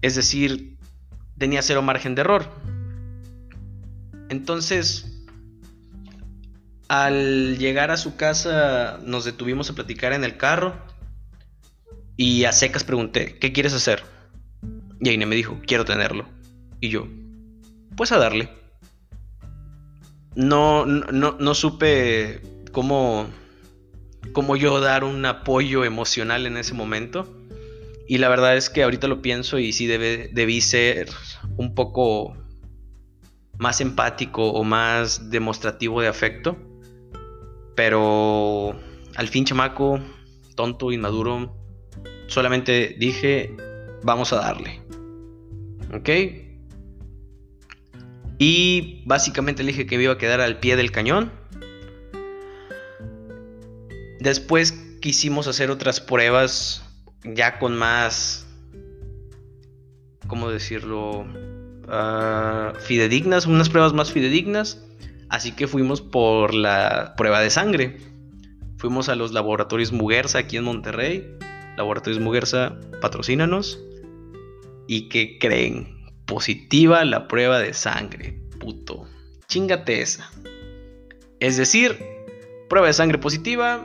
Es 0.02 0.14
decir, 0.14 0.76
tenía 1.38 1.62
cero 1.62 1.80
margen 1.80 2.14
de 2.14 2.20
error. 2.20 2.81
Entonces, 4.32 5.06
al 6.88 7.58
llegar 7.58 7.90
a 7.90 7.96
su 7.96 8.16
casa, 8.16 8.98
nos 9.04 9.24
detuvimos 9.24 9.68
a 9.70 9.74
platicar 9.74 10.14
en 10.14 10.24
el 10.24 10.38
carro. 10.38 10.74
Y 12.16 12.44
a 12.44 12.52
secas 12.52 12.82
pregunté, 12.82 13.38
¿qué 13.38 13.52
quieres 13.52 13.74
hacer? 13.74 14.02
Y 15.00 15.10
Aine 15.10 15.26
me 15.26 15.36
dijo, 15.36 15.60
quiero 15.66 15.84
tenerlo. 15.84 16.26
Y 16.80 16.88
yo, 16.88 17.06
pues 17.94 18.10
a 18.12 18.18
darle 18.18 18.48
no, 20.34 20.86
no, 20.86 21.36
no 21.38 21.54
supe 21.54 22.40
cómo, 22.72 23.28
cómo 24.32 24.56
yo 24.56 24.80
dar 24.80 25.04
un 25.04 25.24
apoyo 25.26 25.84
emocional 25.84 26.46
en 26.46 26.56
ese 26.56 26.72
momento. 26.74 27.28
Y 28.08 28.16
la 28.18 28.30
verdad 28.30 28.56
es 28.56 28.70
que 28.70 28.82
ahorita 28.82 29.08
lo 29.08 29.20
pienso 29.20 29.58
y 29.58 29.72
sí 29.72 29.86
debe, 29.86 30.30
debí 30.32 30.62
ser 30.62 31.08
un 31.58 31.74
poco 31.74 32.41
más 33.58 33.80
empático 33.80 34.50
o 34.50 34.64
más 34.64 35.30
demostrativo 35.30 36.00
de 36.00 36.08
afecto. 36.08 36.56
Pero 37.74 38.74
al 39.16 39.28
fin 39.28 39.44
chamaco, 39.44 40.00
tonto, 40.54 40.92
inmaduro, 40.92 41.56
solamente 42.26 42.96
dije, 42.98 43.56
vamos 44.02 44.32
a 44.32 44.36
darle. 44.36 44.82
¿Ok? 45.94 46.08
Y 48.38 49.04
básicamente 49.06 49.62
le 49.62 49.68
dije 49.68 49.86
que 49.86 49.96
me 49.96 50.04
iba 50.04 50.14
a 50.14 50.18
quedar 50.18 50.40
al 50.40 50.58
pie 50.58 50.76
del 50.76 50.90
cañón. 50.90 51.32
Después 54.20 54.72
quisimos 55.00 55.46
hacer 55.48 55.70
otras 55.70 56.00
pruebas 56.00 56.84
ya 57.24 57.58
con 57.58 57.76
más, 57.76 58.46
¿cómo 60.26 60.48
decirlo? 60.48 61.26
Ah, 61.88 62.72
fidedignas, 62.80 63.46
unas 63.46 63.68
pruebas 63.68 63.92
más 63.92 64.12
fidedignas. 64.12 64.84
Así 65.28 65.52
que 65.52 65.66
fuimos 65.66 66.00
por 66.00 66.54
la 66.54 67.14
prueba 67.16 67.40
de 67.40 67.50
sangre. 67.50 67.98
Fuimos 68.76 69.08
a 69.08 69.14
los 69.14 69.32
laboratorios 69.32 69.92
Muguerza 69.92 70.38
aquí 70.38 70.56
en 70.56 70.64
Monterrey. 70.64 71.36
Laboratorios 71.76 72.20
Muguerza, 72.20 72.78
patrocínanos. 73.00 73.80
¿Y 74.88 75.08
qué 75.08 75.38
creen? 75.38 76.02
positiva 76.32 77.04
la 77.04 77.28
prueba 77.28 77.58
de 77.58 77.74
sangre, 77.74 78.38
puto. 78.58 79.06
Chingate 79.48 80.00
esa. 80.00 80.30
Es 81.40 81.58
decir, 81.58 81.98
prueba 82.70 82.86
de 82.86 82.94
sangre 82.94 83.18
positiva, 83.18 83.84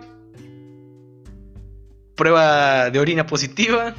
prueba 2.16 2.89
de 2.89 3.00
orina 3.00 3.25
positiva. 3.25 3.96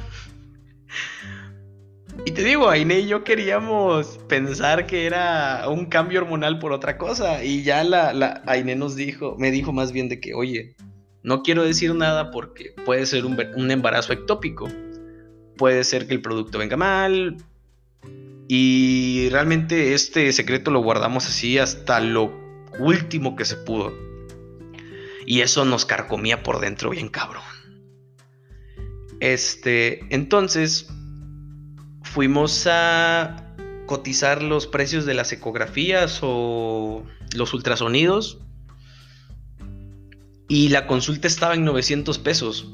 Y 2.25 2.31
te 2.31 2.43
digo, 2.43 2.69
Aine 2.69 2.99
y 2.99 3.07
yo 3.07 3.23
queríamos 3.23 4.19
pensar 4.27 4.85
que 4.85 5.05
era 5.05 5.67
un 5.69 5.85
cambio 5.85 6.21
hormonal 6.21 6.59
por 6.59 6.71
otra 6.71 6.97
cosa. 6.97 7.43
Y 7.43 7.63
ya 7.63 7.83
la, 7.83 8.13
la 8.13 8.43
Aine 8.45 8.75
nos 8.75 8.95
dijo, 8.95 9.35
me 9.37 9.51
dijo 9.51 9.73
más 9.73 9.91
bien 9.91 10.09
de 10.09 10.19
que, 10.19 10.33
oye, 10.33 10.75
no 11.23 11.43
quiero 11.43 11.63
decir 11.63 11.95
nada 11.95 12.31
porque 12.31 12.73
puede 12.85 13.05
ser 13.05 13.25
un, 13.25 13.37
un 13.55 13.71
embarazo 13.71 14.13
ectópico. 14.13 14.67
Puede 15.57 15.83
ser 15.83 16.07
que 16.07 16.13
el 16.13 16.21
producto 16.21 16.57
venga 16.57 16.77
mal, 16.77 17.37
y 18.51 19.29
realmente 19.29 19.93
este 19.93 20.33
secreto 20.33 20.71
lo 20.71 20.81
guardamos 20.81 21.27
así 21.27 21.59
hasta 21.59 21.99
lo 21.99 22.33
último 22.79 23.35
que 23.35 23.45
se 23.45 23.55
pudo. 23.55 23.93
Y 25.27 25.41
eso 25.41 25.65
nos 25.65 25.85
carcomía 25.85 26.41
por 26.41 26.59
dentro 26.59 26.89
bien 26.89 27.09
cabrón. 27.09 27.43
Este, 29.19 29.99
entonces 30.09 30.89
fuimos 32.09 32.67
a 32.67 33.45
cotizar 33.85 34.41
los 34.41 34.67
precios 34.67 35.05
de 35.05 35.13
las 35.13 35.31
ecografías 35.31 36.19
o 36.21 37.05
los 37.35 37.53
ultrasonidos. 37.53 38.39
Y 40.47 40.69
la 40.69 40.87
consulta 40.87 41.27
estaba 41.27 41.53
en 41.53 41.63
900 41.63 42.17
pesos. 42.17 42.67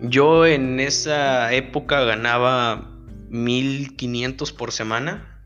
Yo 0.00 0.46
en 0.46 0.78
esa 0.78 1.52
época 1.54 2.04
ganaba 2.04 2.90
1500 3.30 4.52
por 4.52 4.72
semana. 4.72 5.42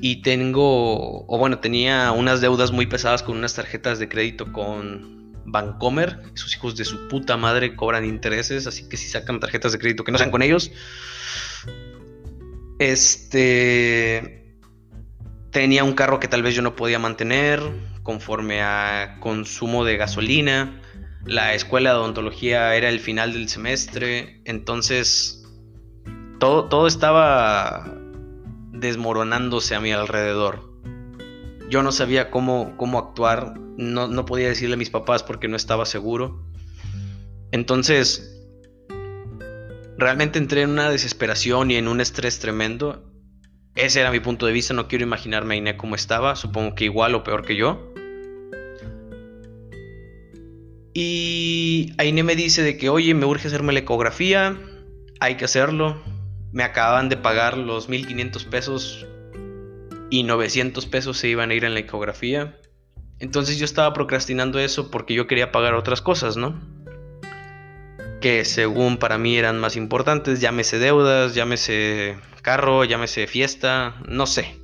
Y 0.00 0.22
tengo, 0.22 1.26
o 1.26 1.38
bueno, 1.38 1.58
tenía 1.58 2.12
unas 2.12 2.40
deudas 2.40 2.70
muy 2.70 2.86
pesadas 2.86 3.22
con 3.22 3.36
unas 3.38 3.54
tarjetas 3.54 3.98
de 3.98 4.08
crédito 4.08 4.52
con 4.52 5.32
Bancomer. 5.46 6.20
Sus 6.34 6.54
hijos 6.54 6.76
de 6.76 6.84
su 6.84 7.08
puta 7.08 7.36
madre 7.36 7.74
cobran 7.74 8.04
intereses, 8.04 8.66
así 8.66 8.88
que 8.88 8.96
si 8.96 9.08
sacan 9.08 9.40
tarjetas 9.40 9.72
de 9.72 9.78
crédito 9.78 10.04
que 10.04 10.12
no 10.12 10.18
sean 10.18 10.30
con 10.30 10.42
ellos. 10.42 10.70
Este. 12.78 14.58
Tenía 15.50 15.84
un 15.84 15.92
carro 15.92 16.18
que 16.18 16.28
tal 16.28 16.42
vez 16.42 16.54
yo 16.54 16.62
no 16.62 16.74
podía 16.74 16.98
mantener 16.98 17.60
conforme 18.02 18.62
a 18.62 19.18
consumo 19.20 19.84
de 19.84 19.96
gasolina. 19.96 20.80
La 21.24 21.54
escuela 21.54 21.90
de 21.90 21.96
odontología 21.96 22.74
era 22.74 22.88
el 22.88 23.00
final 23.00 23.32
del 23.32 23.48
semestre, 23.48 24.42
entonces 24.44 25.44
todo, 26.38 26.86
estaba 26.86 27.90
desmoronándose 28.72 29.74
a 29.74 29.80
mi 29.80 29.92
alrededor. 29.92 30.70
Yo 31.70 31.82
no 31.82 31.92
sabía 31.92 32.30
cómo, 32.30 32.76
cómo 32.76 32.98
actuar, 32.98 33.54
no, 33.78 34.08
no 34.08 34.26
podía 34.26 34.48
decirle 34.48 34.74
a 34.74 34.78
mis 34.78 34.90
papás 34.90 35.22
porque 35.22 35.48
no 35.48 35.56
estaba 35.56 35.86
seguro. 35.86 36.44
Entonces, 37.50 38.33
realmente 39.98 40.38
entré 40.38 40.62
en 40.62 40.70
una 40.70 40.90
desesperación 40.90 41.70
y 41.70 41.76
en 41.76 41.88
un 41.88 42.00
estrés 42.00 42.38
tremendo. 42.38 43.10
Ese 43.74 44.00
era 44.00 44.10
mi 44.10 44.20
punto 44.20 44.46
de 44.46 44.52
vista, 44.52 44.74
no 44.74 44.88
quiero 44.88 45.04
imaginarme 45.04 45.54
a 45.54 45.58
Iné 45.58 45.76
cómo 45.76 45.94
estaba, 45.94 46.36
supongo 46.36 46.74
que 46.74 46.84
igual 46.84 47.14
o 47.14 47.24
peor 47.24 47.44
que 47.44 47.56
yo. 47.56 47.92
Y 50.92 51.92
Aine 51.98 52.22
me 52.22 52.36
dice 52.36 52.62
de 52.62 52.76
que, 52.76 52.88
oye, 52.88 53.14
me 53.14 53.26
urge 53.26 53.48
hacerme 53.48 53.72
la 53.72 53.80
ecografía, 53.80 54.56
hay 55.18 55.36
que 55.36 55.44
hacerlo 55.44 56.00
me 56.54 56.62
acababan 56.62 57.08
de 57.08 57.16
pagar 57.16 57.58
los 57.58 57.88
1500 57.88 58.44
pesos 58.44 59.06
y 60.08 60.22
900 60.22 60.86
pesos 60.86 61.18
se 61.18 61.26
iban 61.28 61.50
a 61.50 61.54
ir 61.54 61.64
en 61.64 61.74
la 61.74 61.80
ecografía. 61.80 62.60
Entonces 63.18 63.58
yo 63.58 63.64
estaba 63.64 63.92
procrastinando 63.92 64.60
eso 64.60 64.88
porque 64.88 65.14
yo 65.14 65.26
quería 65.26 65.50
pagar 65.50 65.74
otras 65.74 66.00
cosas, 66.00 66.36
¿no? 66.36 66.60
Que 68.24 68.46
según 68.46 68.96
para 68.96 69.18
mí 69.18 69.36
eran 69.36 69.60
más 69.60 69.76
importantes, 69.76 70.40
llámese 70.40 70.78
deudas, 70.78 71.34
llámese 71.34 72.16
carro, 72.40 72.82
llámese 72.82 73.26
fiesta, 73.26 73.96
no 74.08 74.24
sé. 74.24 74.58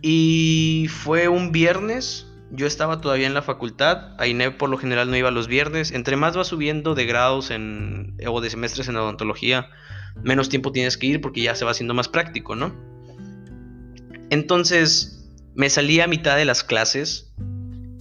Y 0.00 0.86
fue 0.88 1.26
un 1.26 1.50
viernes 1.50 2.28
yo 2.52 2.68
estaba 2.68 3.00
todavía 3.00 3.26
en 3.26 3.34
la 3.34 3.42
facultad, 3.42 4.14
Aine 4.18 4.52
por 4.52 4.70
lo 4.70 4.78
general 4.78 5.10
no 5.10 5.16
iba 5.16 5.32
los 5.32 5.48
viernes. 5.48 5.90
Entre 5.90 6.14
más 6.14 6.36
vas 6.36 6.46
subiendo 6.46 6.94
de 6.94 7.04
grados 7.04 7.50
en, 7.50 8.16
o 8.24 8.40
de 8.40 8.50
semestres 8.50 8.86
en 8.86 8.94
odontología, 8.94 9.70
menos 10.22 10.48
tiempo 10.48 10.70
tienes 10.70 10.96
que 10.96 11.08
ir 11.08 11.20
porque 11.20 11.42
ya 11.42 11.56
se 11.56 11.64
va 11.64 11.72
haciendo 11.72 11.94
más 11.94 12.06
práctico, 12.06 12.54
¿no? 12.54 12.72
Entonces 14.30 15.28
me 15.56 15.68
salí 15.68 15.98
a 15.98 16.06
mitad 16.06 16.36
de 16.36 16.44
las 16.44 16.62
clases 16.62 17.34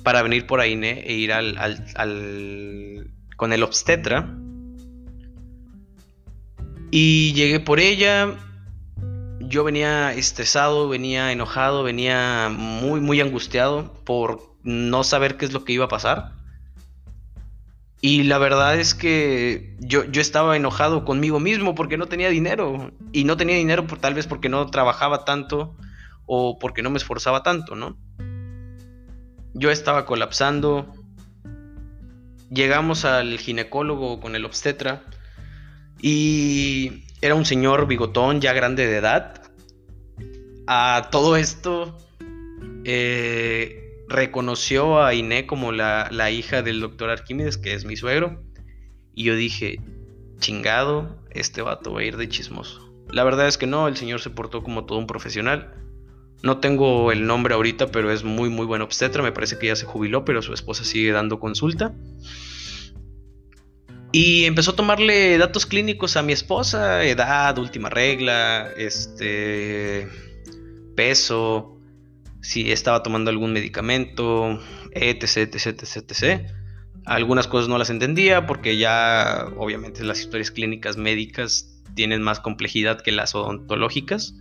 para 0.07 0.21
venir 0.21 0.47
por 0.47 0.61
Aine 0.61 1.03
e 1.05 1.15
ir 1.15 1.33
al, 1.33 1.57
al, 1.57 3.11
con 3.35 3.51
el 3.51 3.61
obstetra. 3.61 4.33
Y 6.91 7.33
llegué 7.33 7.59
por 7.59 7.81
ella. 7.81 8.33
Yo 9.41 9.65
venía 9.65 10.13
estresado, 10.13 10.87
venía 10.87 11.33
enojado, 11.33 11.83
venía 11.83 12.49
muy, 12.49 13.01
muy 13.01 13.19
angustiado 13.19 14.01
por 14.05 14.55
no 14.63 15.03
saber 15.03 15.35
qué 15.35 15.43
es 15.43 15.51
lo 15.51 15.65
que 15.65 15.73
iba 15.73 15.83
a 15.83 15.89
pasar. 15.89 16.31
Y 17.99 18.23
la 18.23 18.37
verdad 18.37 18.79
es 18.79 18.95
que 18.95 19.75
yo, 19.81 20.05
yo, 20.05 20.21
estaba 20.21 20.55
enojado 20.55 21.03
conmigo 21.03 21.41
mismo 21.41 21.75
porque 21.75 21.97
no 21.97 22.05
tenía 22.05 22.29
dinero. 22.29 22.93
Y 23.11 23.25
no 23.25 23.35
tenía 23.35 23.57
dinero 23.57 23.87
por, 23.87 23.99
tal 23.99 24.13
vez 24.13 24.25
porque 24.25 24.47
no 24.47 24.67
trabajaba 24.67 25.25
tanto 25.25 25.75
o 26.25 26.59
porque 26.59 26.81
no 26.81 26.91
me 26.91 26.97
esforzaba 26.97 27.43
tanto, 27.43 27.75
¿no? 27.75 27.97
Yo 29.57 29.71
estaba 29.71 30.05
colapsando. 30.05 30.93
Llegamos 32.51 33.05
al 33.05 33.39
ginecólogo 33.39 34.19
con 34.19 34.35
el 34.35 34.45
obstetra 34.45 35.03
y 35.99 37.05
era 37.21 37.33
un 37.33 37.43
señor 37.43 37.87
bigotón 37.87 38.39
ya 38.39 38.53
grande 38.53 38.85
de 38.85 38.97
edad. 38.97 39.41
A 40.67 41.09
todo 41.11 41.37
esto 41.37 41.97
eh, 42.85 44.03
reconoció 44.07 45.03
a 45.03 45.15
Iné 45.15 45.47
como 45.47 45.71
la, 45.71 46.29
hija 46.29 46.61
del 46.61 46.79
doctor 46.79 47.09
Arquímedes, 47.09 47.57
que 47.57 47.73
es 47.73 47.83
mi 47.83 47.95
suegro. 47.95 48.43
Y 49.15 49.23
yo 49.23 49.35
dije, 49.35 49.81
chingado, 50.37 51.17
este 51.31 51.63
vato 51.63 51.93
va 51.93 52.01
a 52.01 52.03
ir 52.03 52.15
de 52.17 52.29
chismoso. 52.29 52.93
La 53.09 53.23
verdad 53.23 53.47
es 53.47 53.57
que 53.57 53.65
no, 53.65 53.87
el 53.87 53.97
señor 53.97 54.21
se 54.21 54.29
portó 54.29 54.61
como 54.61 54.85
todo 54.85 54.99
un 54.99 55.07
profesional. 55.07 55.73
No 56.43 56.59
tengo 56.59 57.11
el 57.11 57.25
nombre 57.25 57.53
ahorita, 57.53 57.87
pero 57.87 58.11
es 58.11 58.23
muy, 58.23 58.49
muy 58.49 58.65
buen 58.65 58.81
obstetra. 58.81 59.23
Me 59.23 59.31
parece 59.31 59.57
que 59.57 59.67
ya 59.67 59.75
se 59.75 59.85
jubiló, 59.85 60.23
pero 60.23 60.41
su 60.41 60.53
esposa 60.53 60.83
sigue 60.83 61.11
dando 61.11 61.39
consulta. 61.39 61.93
Y 64.11 64.45
empezó 64.45 64.71
a 64.71 64.75
tomarle 64.75 65.37
datos 65.37 65.65
clínicos 65.65 66.15
a 66.15 66.21
mi 66.21 66.33
esposa, 66.33 67.03
edad, 67.03 67.57
última 67.57 67.89
regla, 67.89 68.69
este, 68.77 70.07
peso, 70.95 71.77
si 72.41 72.71
estaba 72.71 73.03
tomando 73.03 73.29
algún 73.29 73.51
medicamento, 73.51 74.59
etc, 74.91 75.53
etc, 75.53 75.67
etc, 75.67 76.11
etc. 76.11 76.41
Algunas 77.05 77.47
cosas 77.47 77.67
no 77.69 77.77
las 77.77 77.89
entendía 77.89 78.47
porque 78.47 78.77
ya 78.77 79.47
obviamente 79.57 80.03
las 80.03 80.19
historias 80.19 80.51
clínicas 80.51 80.97
médicas 80.97 81.81
tienen 81.93 82.21
más 82.21 82.39
complejidad 82.39 83.01
que 83.01 83.11
las 83.11 83.35
odontológicas. 83.35 84.35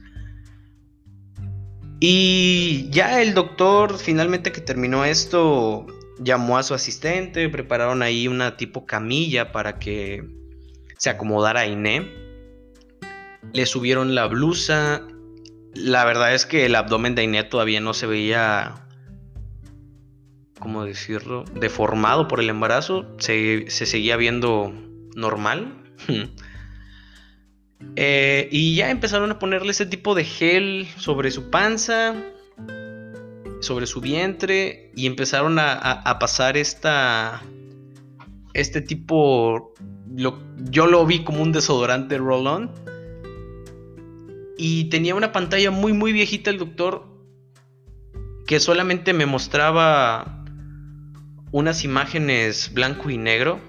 Y 2.00 2.88
ya 2.90 3.22
el 3.22 3.34
doctor 3.34 3.98
finalmente 3.98 4.52
que 4.52 4.60
terminó 4.60 5.04
esto 5.04 5.86
llamó 6.18 6.58
a 6.58 6.62
su 6.62 6.74
asistente, 6.74 7.48
prepararon 7.48 8.02
ahí 8.02 8.28
una 8.28 8.56
tipo 8.56 8.86
camilla 8.86 9.52
para 9.52 9.78
que 9.78 10.24
se 10.98 11.10
acomodara 11.10 11.60
a 11.60 11.66
Iné. 11.66 12.10
Le 13.52 13.64
subieron 13.66 14.14
la 14.14 14.26
blusa, 14.26 15.02
la 15.76 16.04
verdad 16.04 16.34
es 16.34 16.46
que 16.46 16.66
el 16.66 16.74
abdomen 16.74 17.14
de 17.14 17.24
Inet 17.24 17.50
todavía 17.50 17.80
no 17.80 17.92
se 17.94 18.06
veía, 18.06 18.86
¿cómo 20.58 20.84
decirlo?, 20.84 21.44
deformado 21.54 22.28
por 22.28 22.40
el 22.40 22.48
embarazo. 22.48 23.06
Se, 23.18 23.66
seguía 23.68 24.16
viendo 24.16 24.72
normal. 25.14 25.82
Eh, 27.96 28.48
y 28.50 28.74
ya 28.74 28.90
empezaron 28.90 29.30
a 29.30 29.38
ponerle 29.38 29.70
ese 29.70 29.86
tipo 29.86 30.14
de 30.14 30.24
gel 30.24 30.86
sobre 30.96 31.30
su 31.30 31.50
panza, 31.50 32.14
sobre 33.60 33.86
su 33.86 34.00
vientre, 34.00 34.92
y 34.94 35.06
empezaron 35.06 35.58
a, 35.58 36.18
pasar 36.18 36.56
esta, 36.56 37.42
este 38.54 38.80
tipo, 38.80 39.74
yo 40.14 40.86
lo 40.86 41.06
vi 41.06 41.24
como 41.24 41.42
un 41.42 41.52
desodorante 41.52 42.18
roll-on 42.18 42.70
y 44.56 44.84
tenía 44.84 45.14
una 45.14 45.32
pantalla 45.32 45.70
muy, 45.70 45.92
muy 45.92 46.12
viejita 46.12 46.50
el 46.50 46.58
doctor 46.58 47.04
que 48.46 48.60
solamente 48.60 49.12
me 49.12 49.26
mostraba 49.26 50.44
unas 51.52 51.84
imágenes 51.84 52.72
blanco 52.72 53.10
y 53.10 53.18
negro. 53.18 53.60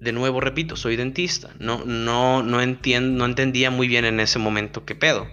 De 0.00 0.12
nuevo, 0.12 0.40
repito, 0.40 0.76
soy 0.76 0.96
dentista. 0.96 1.50
No, 1.58 1.84
no, 1.84 2.42
no, 2.42 2.58
no 2.60 3.24
entendía 3.26 3.70
muy 3.70 3.86
bien 3.86 4.04
en 4.04 4.20
ese 4.20 4.38
momento 4.38 4.84
qué 4.84 4.94
pedo. 4.94 5.26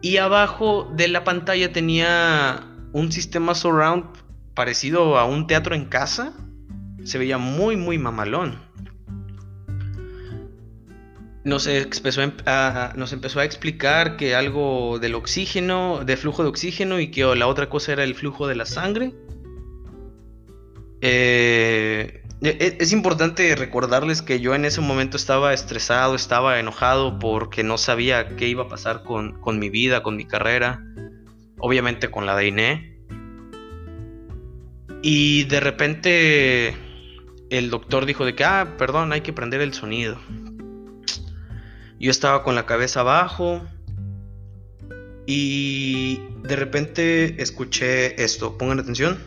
Y 0.00 0.18
abajo 0.18 0.90
de 0.94 1.08
la 1.08 1.24
pantalla 1.24 1.72
tenía 1.72 2.64
un 2.92 3.10
sistema 3.10 3.54
surround 3.54 4.04
parecido 4.54 5.18
a 5.18 5.24
un 5.24 5.46
teatro 5.46 5.74
en 5.74 5.86
casa. 5.86 6.32
Se 7.02 7.18
veía 7.18 7.38
muy, 7.38 7.76
muy 7.76 7.98
mamalón 7.98 8.68
nos 11.48 11.66
empezó, 11.66 12.20
a, 12.46 12.92
nos 12.96 13.12
empezó 13.12 13.40
a 13.40 13.44
explicar 13.44 14.16
que 14.16 14.34
algo 14.34 14.98
del 15.00 15.14
oxígeno, 15.14 16.04
de 16.04 16.16
flujo 16.16 16.42
de 16.42 16.50
oxígeno 16.50 17.00
y 17.00 17.10
que 17.10 17.22
la 17.34 17.46
otra 17.46 17.68
cosa 17.68 17.92
era 17.92 18.04
el 18.04 18.14
flujo 18.14 18.46
de 18.46 18.54
la 18.54 18.66
sangre. 18.66 19.14
Eh, 21.00 22.22
es 22.40 22.92
importante 22.92 23.54
recordarles 23.56 24.22
que 24.22 24.40
yo 24.40 24.54
en 24.54 24.64
ese 24.64 24.80
momento 24.80 25.16
estaba 25.16 25.52
estresado, 25.52 26.14
estaba 26.14 26.60
enojado 26.60 27.18
porque 27.18 27.64
no 27.64 27.78
sabía 27.78 28.36
qué 28.36 28.46
iba 28.48 28.64
a 28.64 28.68
pasar 28.68 29.02
con, 29.02 29.40
con 29.40 29.58
mi 29.58 29.70
vida, 29.70 30.02
con 30.02 30.16
mi 30.16 30.24
carrera, 30.24 30.84
obviamente 31.58 32.10
con 32.10 32.26
la 32.26 32.36
de 32.36 32.46
Iné. 32.46 32.98
Y 35.02 35.44
de 35.44 35.60
repente 35.60 36.76
el 37.50 37.70
doctor 37.70 38.06
dijo 38.06 38.24
de 38.24 38.34
que, 38.34 38.44
ah, 38.44 38.74
perdón, 38.78 39.12
hay 39.12 39.22
que 39.22 39.32
prender 39.32 39.60
el 39.60 39.74
sonido. 39.74 40.18
Yo 41.98 42.10
estaba 42.10 42.44
con 42.44 42.54
la 42.54 42.66
cabeza 42.66 43.00
abajo 43.00 43.62
y 45.26 46.20
de 46.42 46.56
repente 46.56 47.42
escuché 47.42 48.22
esto. 48.22 48.56
Pongan 48.56 48.78
atención. 48.78 49.18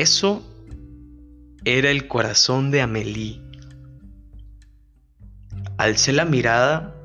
Eso 0.00 0.42
era 1.66 1.90
el 1.90 2.08
corazón 2.08 2.70
de 2.70 2.80
Amelie. 2.80 3.38
Alcé 5.76 6.14
la 6.14 6.24
mirada 6.24 6.96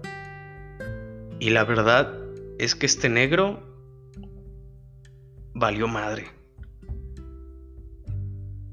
y 1.41 1.49
la 1.49 1.65
verdad 1.65 2.17
es 2.57 2.73
que 2.73 2.85
este 2.85 3.09
negro 3.09 3.61
valió 5.53 5.89
madre. 5.89 6.29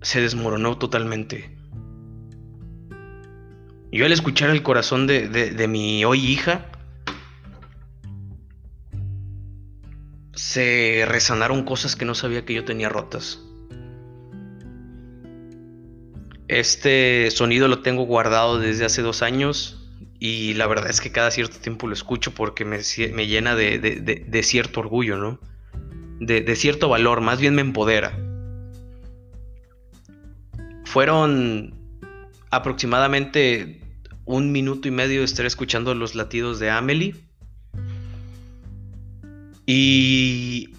Se 0.02 0.20
desmoronó 0.20 0.78
totalmente. 0.78 1.58
Yo 3.90 4.06
al 4.06 4.12
escuchar 4.12 4.50
el 4.50 4.62
corazón 4.62 5.08
de, 5.08 5.28
de 5.28 5.66
mi 5.66 6.04
hoy 6.04 6.24
hija, 6.24 6.70
se 10.32 11.06
resanaron 11.08 11.64
cosas 11.64 11.96
que 11.96 12.04
no 12.04 12.14
sabía 12.14 12.44
que 12.44 12.54
yo 12.54 12.64
tenía 12.64 12.88
rotas. 12.88 13.48
Este 16.52 17.30
sonido 17.30 17.66
lo 17.66 17.78
tengo 17.78 18.04
guardado 18.04 18.58
desde 18.58 18.84
hace 18.84 19.00
dos 19.00 19.22
años 19.22 19.88
y 20.20 20.52
la 20.52 20.66
verdad 20.66 20.90
es 20.90 21.00
que 21.00 21.10
cada 21.10 21.30
cierto 21.30 21.56
tiempo 21.58 21.86
lo 21.86 21.94
escucho 21.94 22.34
porque 22.34 22.66
me, 22.66 22.78
llena 23.26 23.56
de, 23.56 24.40
cierto 24.42 24.80
orgullo, 24.80 25.16
¿no? 25.16 25.40
De, 26.20 26.54
cierto 26.54 26.90
valor, 26.90 27.22
más 27.22 27.40
bien 27.40 27.54
me 27.54 27.62
empodera. 27.62 28.14
Fueron 30.84 31.72
aproximadamente 32.50 33.80
un 34.26 34.52
minuto 34.52 34.88
y 34.88 34.90
medio 34.90 35.20
de 35.20 35.24
estar 35.24 35.46
escuchando 35.46 35.94
los 35.94 36.14
latidos 36.14 36.58
de 36.58 36.68
Amelie. 36.68 37.14
Y 39.64 40.74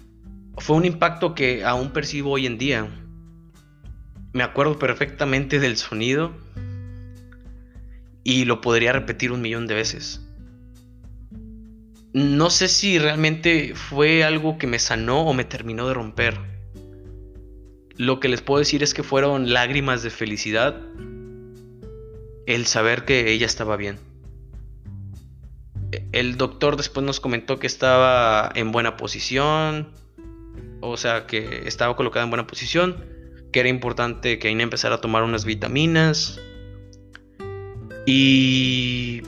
fue 0.58 0.76
un 0.76 0.84
impacto 0.84 1.34
que 1.34 1.64
aún 1.64 1.90
percibo 1.90 2.30
hoy 2.30 2.46
en 2.46 2.58
día. 2.58 3.03
Me 4.34 4.42
acuerdo 4.42 4.80
perfectamente 4.80 5.60
del 5.60 5.76
sonido 5.76 6.32
y 8.24 8.46
lo 8.46 8.60
podría 8.60 8.92
repetir 8.92 9.30
un 9.30 9.40
millón 9.40 9.68
de 9.68 9.74
veces. 9.74 10.26
No 12.12 12.50
sé 12.50 12.66
si 12.66 12.98
realmente 12.98 13.76
fue 13.76 14.24
algo 14.24 14.58
que 14.58 14.66
me 14.66 14.80
sanó 14.80 15.20
o 15.22 15.34
me 15.34 15.44
terminó 15.44 15.86
de 15.86 15.94
romper. 15.94 16.36
Lo 17.96 18.18
que 18.18 18.28
les 18.28 18.42
puedo 18.42 18.58
decir 18.58 18.82
es 18.82 18.92
que 18.92 19.04
fueron 19.04 19.52
lágrimas 19.52 20.02
de 20.02 20.10
felicidad 20.10 20.80
el 22.46 22.66
saber 22.66 23.04
que 23.04 23.30
ella 23.30 23.46
estaba 23.46 23.76
bien. 23.76 24.00
El 26.10 26.36
doctor 26.36 26.76
después 26.76 27.06
nos 27.06 27.20
comentó 27.20 27.60
que 27.60 27.68
estaba 27.68 28.50
en 28.56 28.72
buena 28.72 28.96
posición. 28.96 29.92
o 30.80 30.96
sea, 30.96 31.28
que 31.28 31.68
estaba 31.68 31.94
colocada 31.94 32.24
en 32.24 32.30
buena 32.30 32.48
posición, 32.48 33.13
que 33.54 33.60
era 33.60 33.68
importante 33.68 34.40
que 34.40 34.48
Aine 34.48 34.64
empezara 34.64 34.96
a 34.96 35.00
tomar 35.00 35.22
unas 35.22 35.44
vitaminas. 35.44 36.40
Y 38.04 39.22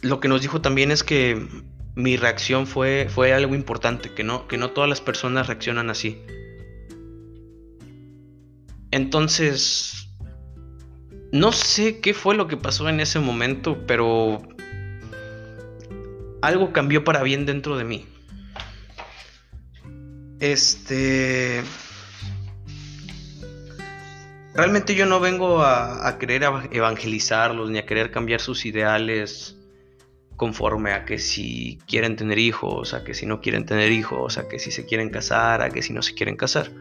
lo 0.00 0.20
que 0.20 0.28
nos 0.28 0.40
dijo 0.40 0.62
también 0.62 0.90
es 0.90 1.04
que 1.04 1.46
mi 1.96 2.16
reacción 2.16 2.66
fue, 2.66 3.08
fue 3.10 3.34
algo 3.34 3.54
importante, 3.54 4.10
que 4.14 4.24
no, 4.24 4.48
que 4.48 4.56
no 4.56 4.70
todas 4.70 4.88
las 4.88 5.02
personas 5.02 5.48
reaccionan 5.48 5.90
así. 5.90 6.22
Entonces, 8.90 10.08
no 11.30 11.52
sé 11.52 12.00
qué 12.00 12.14
fue 12.14 12.36
lo 12.36 12.48
que 12.48 12.56
pasó 12.56 12.88
en 12.88 13.00
ese 13.00 13.20
momento, 13.20 13.84
pero 13.86 14.40
algo 16.40 16.72
cambió 16.72 17.04
para 17.04 17.22
bien 17.22 17.44
dentro 17.44 17.76
de 17.76 17.84
mí. 17.84 18.06
Este... 20.40 21.62
Realmente 24.54 24.94
yo 24.94 25.06
no 25.06 25.20
vengo 25.20 25.62
a, 25.62 26.18
querer 26.18 26.42
evangelizarlos 26.72 27.70
ni 27.70 27.78
a 27.78 27.86
querer 27.86 28.10
cambiar 28.10 28.40
sus 28.40 28.66
ideales 28.66 29.56
conforme 30.36 30.92
a 30.92 31.04
que 31.04 31.18
si 31.18 31.78
quieren 31.86 32.16
tener 32.16 32.38
hijos, 32.38 32.94
a 32.94 33.04
que 33.04 33.14
si 33.14 33.26
no 33.26 33.40
quieren 33.40 33.64
tener 33.64 33.92
hijos, 33.92 34.38
a 34.38 34.48
que 34.48 34.58
si 34.58 34.70
se 34.70 34.86
quieren 34.86 35.10
casar, 35.10 35.62
a 35.62 35.70
que 35.70 35.82
si 35.82 35.92
no 35.92 36.02
se 36.02 36.14
quieren 36.14 36.36
casar. 36.36 36.72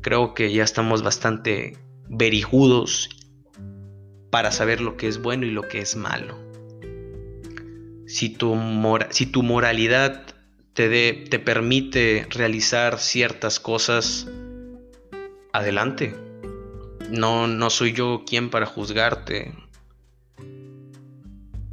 Creo 0.00 0.32
que 0.32 0.52
ya 0.52 0.64
estamos 0.64 1.02
bastante 1.02 1.76
verijudos 2.08 3.10
para 4.30 4.52
saber 4.52 4.80
lo 4.80 4.96
que 4.96 5.08
es 5.08 5.20
bueno 5.20 5.44
y 5.46 5.50
lo 5.50 5.62
que 5.62 5.80
es 5.80 5.96
malo. 5.96 6.38
Si 8.06 8.30
tu, 8.30 8.56
si 9.10 9.26
tu 9.26 9.42
moralidad 9.42 10.33
te, 10.74 11.12
te 11.12 11.38
permite 11.38 12.26
realizar 12.30 12.98
ciertas 12.98 13.58
cosas, 13.58 14.28
adelante. 15.52 16.14
No, 17.10 17.46
no 17.46 17.70
soy 17.70 17.92
yo 17.92 18.24
quien 18.26 18.50
para 18.50 18.66
juzgarte 18.66 19.52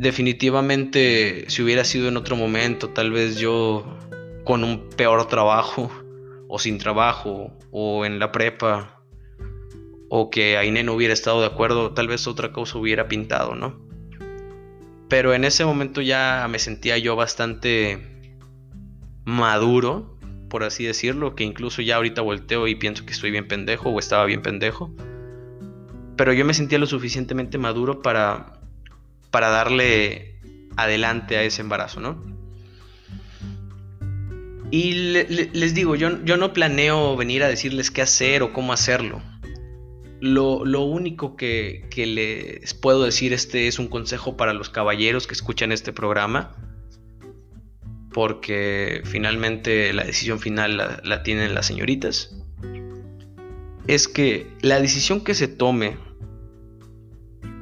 definitivamente 0.02 1.46
si 1.48 1.62
hubiera 1.62 1.84
sido 1.84 2.08
en 2.08 2.18
otro 2.18 2.36
momento, 2.36 2.90
tal 2.90 3.12
vez 3.12 3.38
yo 3.38 3.86
con 4.44 4.64
un 4.64 4.90
peor 4.90 5.28
trabajo 5.28 5.92
o 6.48 6.58
sin 6.58 6.80
trabajo 6.80 7.56
o 7.70 8.04
en 8.04 8.18
la 8.18 8.32
prepa 8.32 9.00
o 10.10 10.32
que 10.32 10.58
Aine 10.58 10.84
no 10.84 10.94
hubiera 10.94 11.14
estado 11.14 11.42
de 11.42 11.46
acuerdo, 11.46 11.94
tal 11.94 12.08
vez 12.08 12.26
otra 12.26 12.52
cosa 12.52 12.80
hubiera 12.80 13.08
pintado, 13.08 13.54
¿no? 13.54 13.80
Pero 15.08 15.36
en 15.36 15.44
ese 15.44 15.66
momento 15.66 16.02
ya 16.02 16.48
me 16.50 16.58
sentía 16.58 16.98
yo 16.98 17.16
bastante 17.16 18.21
maduro, 19.26 20.18
por 20.50 20.64
así 20.64 20.86
decirlo, 20.86 21.36
que 21.36 21.44
incluso 21.44 21.82
ya 21.82 21.96
ahorita 21.98 22.22
volteo 22.22 22.68
y 22.68 22.76
pienso 22.76 23.06
que 23.06 23.12
estoy 23.12 23.32
bien 23.32 23.48
pendejo 23.48 23.90
o 23.90 24.00
estaba 24.00 24.26
bien 24.26 24.42
pendejo. 24.42 24.94
Pero 26.18 26.34
yo 26.34 26.46
me 26.46 26.54
sentía 26.54 26.78
lo 26.78 26.88
suficientemente 26.88 27.58
maduro 27.58 28.02
para 28.02 28.62
para 29.32 29.50
darle 29.50 30.36
adelante 30.76 31.38
a 31.38 31.44
ese 31.44 31.62
embarazo, 31.62 32.00
¿no? 32.00 32.22
Y 34.70 34.94
les 34.94 35.74
digo, 35.74 35.96
yo, 35.96 36.24
yo, 36.24 36.38
no 36.38 36.54
planeo 36.54 37.18
venir 37.18 37.44
a 37.44 37.50
decirles 37.50 37.92
qué 37.92 38.02
hacer 38.02 38.42
o 38.42 38.54
cómo 38.54 38.72
hacerlo. 38.72 39.22
Lo, 40.22 40.64
lo 40.64 40.84
único 40.84 41.36
que, 41.36 41.88
que, 41.90 42.06
les 42.06 42.74
puedo 42.74 43.04
decir 43.04 43.34
este 43.34 43.68
es 43.68 43.80
un 43.80 43.88
consejo 43.88 44.38
para 44.38 44.54
los 44.54 44.70
caballeros 44.70 45.28
que 45.28 45.34
escuchan 45.34 45.74
este 45.74 45.92
programa. 45.92 46.56
Porque 48.14 49.02
finalmente 49.06 49.94
la 49.94 50.04
decisión 50.04 50.40
final 50.40 50.78
la, 50.78 51.02
la 51.04 51.24
tienen 51.24 51.54
las 51.54 51.66
señoritas. 51.66 52.36
Es 53.88 54.08
que 54.08 54.48
la 54.62 54.80
decisión 54.80 55.22
que 55.24 55.34
se 55.34 55.48
tome 55.48 55.98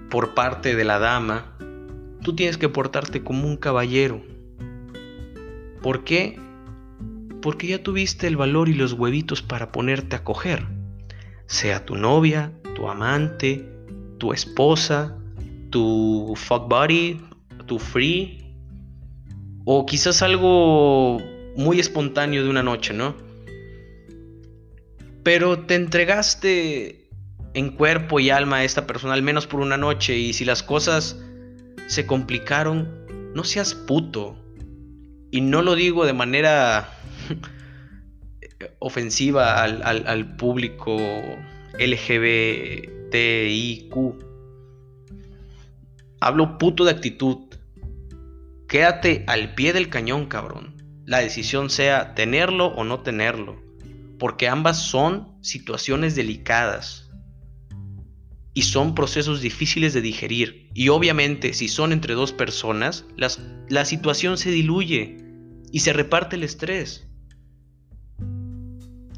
por 0.09 0.33
parte 0.33 0.75
de 0.75 0.83
la 0.83 0.99
dama 0.99 1.55
tú 2.23 2.35
tienes 2.35 2.57
que 2.57 2.69
portarte 2.69 3.23
como 3.23 3.47
un 3.47 3.57
caballero. 3.57 4.21
¿Por 5.81 6.03
qué? 6.03 6.39
Porque 7.41 7.67
ya 7.67 7.81
tuviste 7.81 8.27
el 8.27 8.35
valor 8.35 8.69
y 8.69 8.73
los 8.73 8.93
huevitos 8.93 9.41
para 9.41 9.71
ponerte 9.71 10.15
a 10.15 10.23
coger. 10.23 10.67
Sea 11.45 11.85
tu 11.85 11.95
novia, 11.95 12.51
tu 12.75 12.89
amante, 12.89 13.67
tu 14.17 14.33
esposa, 14.33 15.17
tu 15.69 16.33
fuck 16.35 16.67
buddy, 16.67 17.21
tu 17.65 17.79
free. 17.79 18.48
O 19.71 19.85
quizás 19.85 20.23
algo 20.23 21.19
muy 21.55 21.79
espontáneo 21.79 22.43
de 22.43 22.49
una 22.49 22.63
noche, 22.63 22.91
¿no? 22.91 23.15
Pero 25.21 25.59
te 25.67 25.75
entregaste 25.75 27.07
en 27.53 27.69
cuerpo 27.75 28.19
y 28.19 28.31
alma 28.31 28.55
a 28.55 28.63
esta 28.63 28.87
persona 28.87 29.13
al 29.13 29.21
menos 29.21 29.45
por 29.45 29.59
una 29.59 29.77
noche 29.77 30.17
y 30.17 30.33
si 30.33 30.43
las 30.43 30.63
cosas 30.63 31.21
se 31.85 32.07
complicaron, 32.07 32.89
no 33.35 33.43
seas 33.43 33.75
puto. 33.75 34.35
Y 35.29 35.41
no 35.41 35.61
lo 35.61 35.75
digo 35.75 36.07
de 36.07 36.13
manera 36.13 36.89
ofensiva 38.79 39.61
al, 39.61 39.83
al 39.83 40.35
público 40.35 40.97
LGBTIQ. 41.77 42.73
Hablo 46.21 46.57
puto 46.57 46.85
de 46.85 46.91
actitud. 46.91 47.48
Quédate 48.69 49.23
al 49.25 49.55
pie 49.55 49.73
del 49.73 49.89
cañón, 49.89 50.27
cabrón. 50.27 50.75
La 51.07 51.17
decisión 51.17 51.71
sea 51.71 52.13
tenerlo 52.13 52.67
o 52.67 52.83
no 52.83 52.99
tenerlo. 52.99 53.59
Porque 54.19 54.47
ambas 54.47 54.77
son 54.77 55.41
situaciones 55.41 56.15
delicadas 56.15 57.09
y 58.53 58.61
son 58.61 58.93
procesos 58.93 59.41
difíciles 59.41 59.95
de 59.95 60.01
digerir. 60.01 60.69
Y 60.75 60.89
obviamente 60.89 61.53
si 61.53 61.67
son 61.67 61.91
entre 61.91 62.13
dos 62.13 62.31
personas, 62.31 63.05
la 63.17 63.85
situación 63.85 64.37
se 64.37 64.51
diluye 64.51 65.17
y 65.71 65.79
se 65.79 65.91
reparte 65.91 66.35
el 66.35 66.43
estrés. 66.43 67.09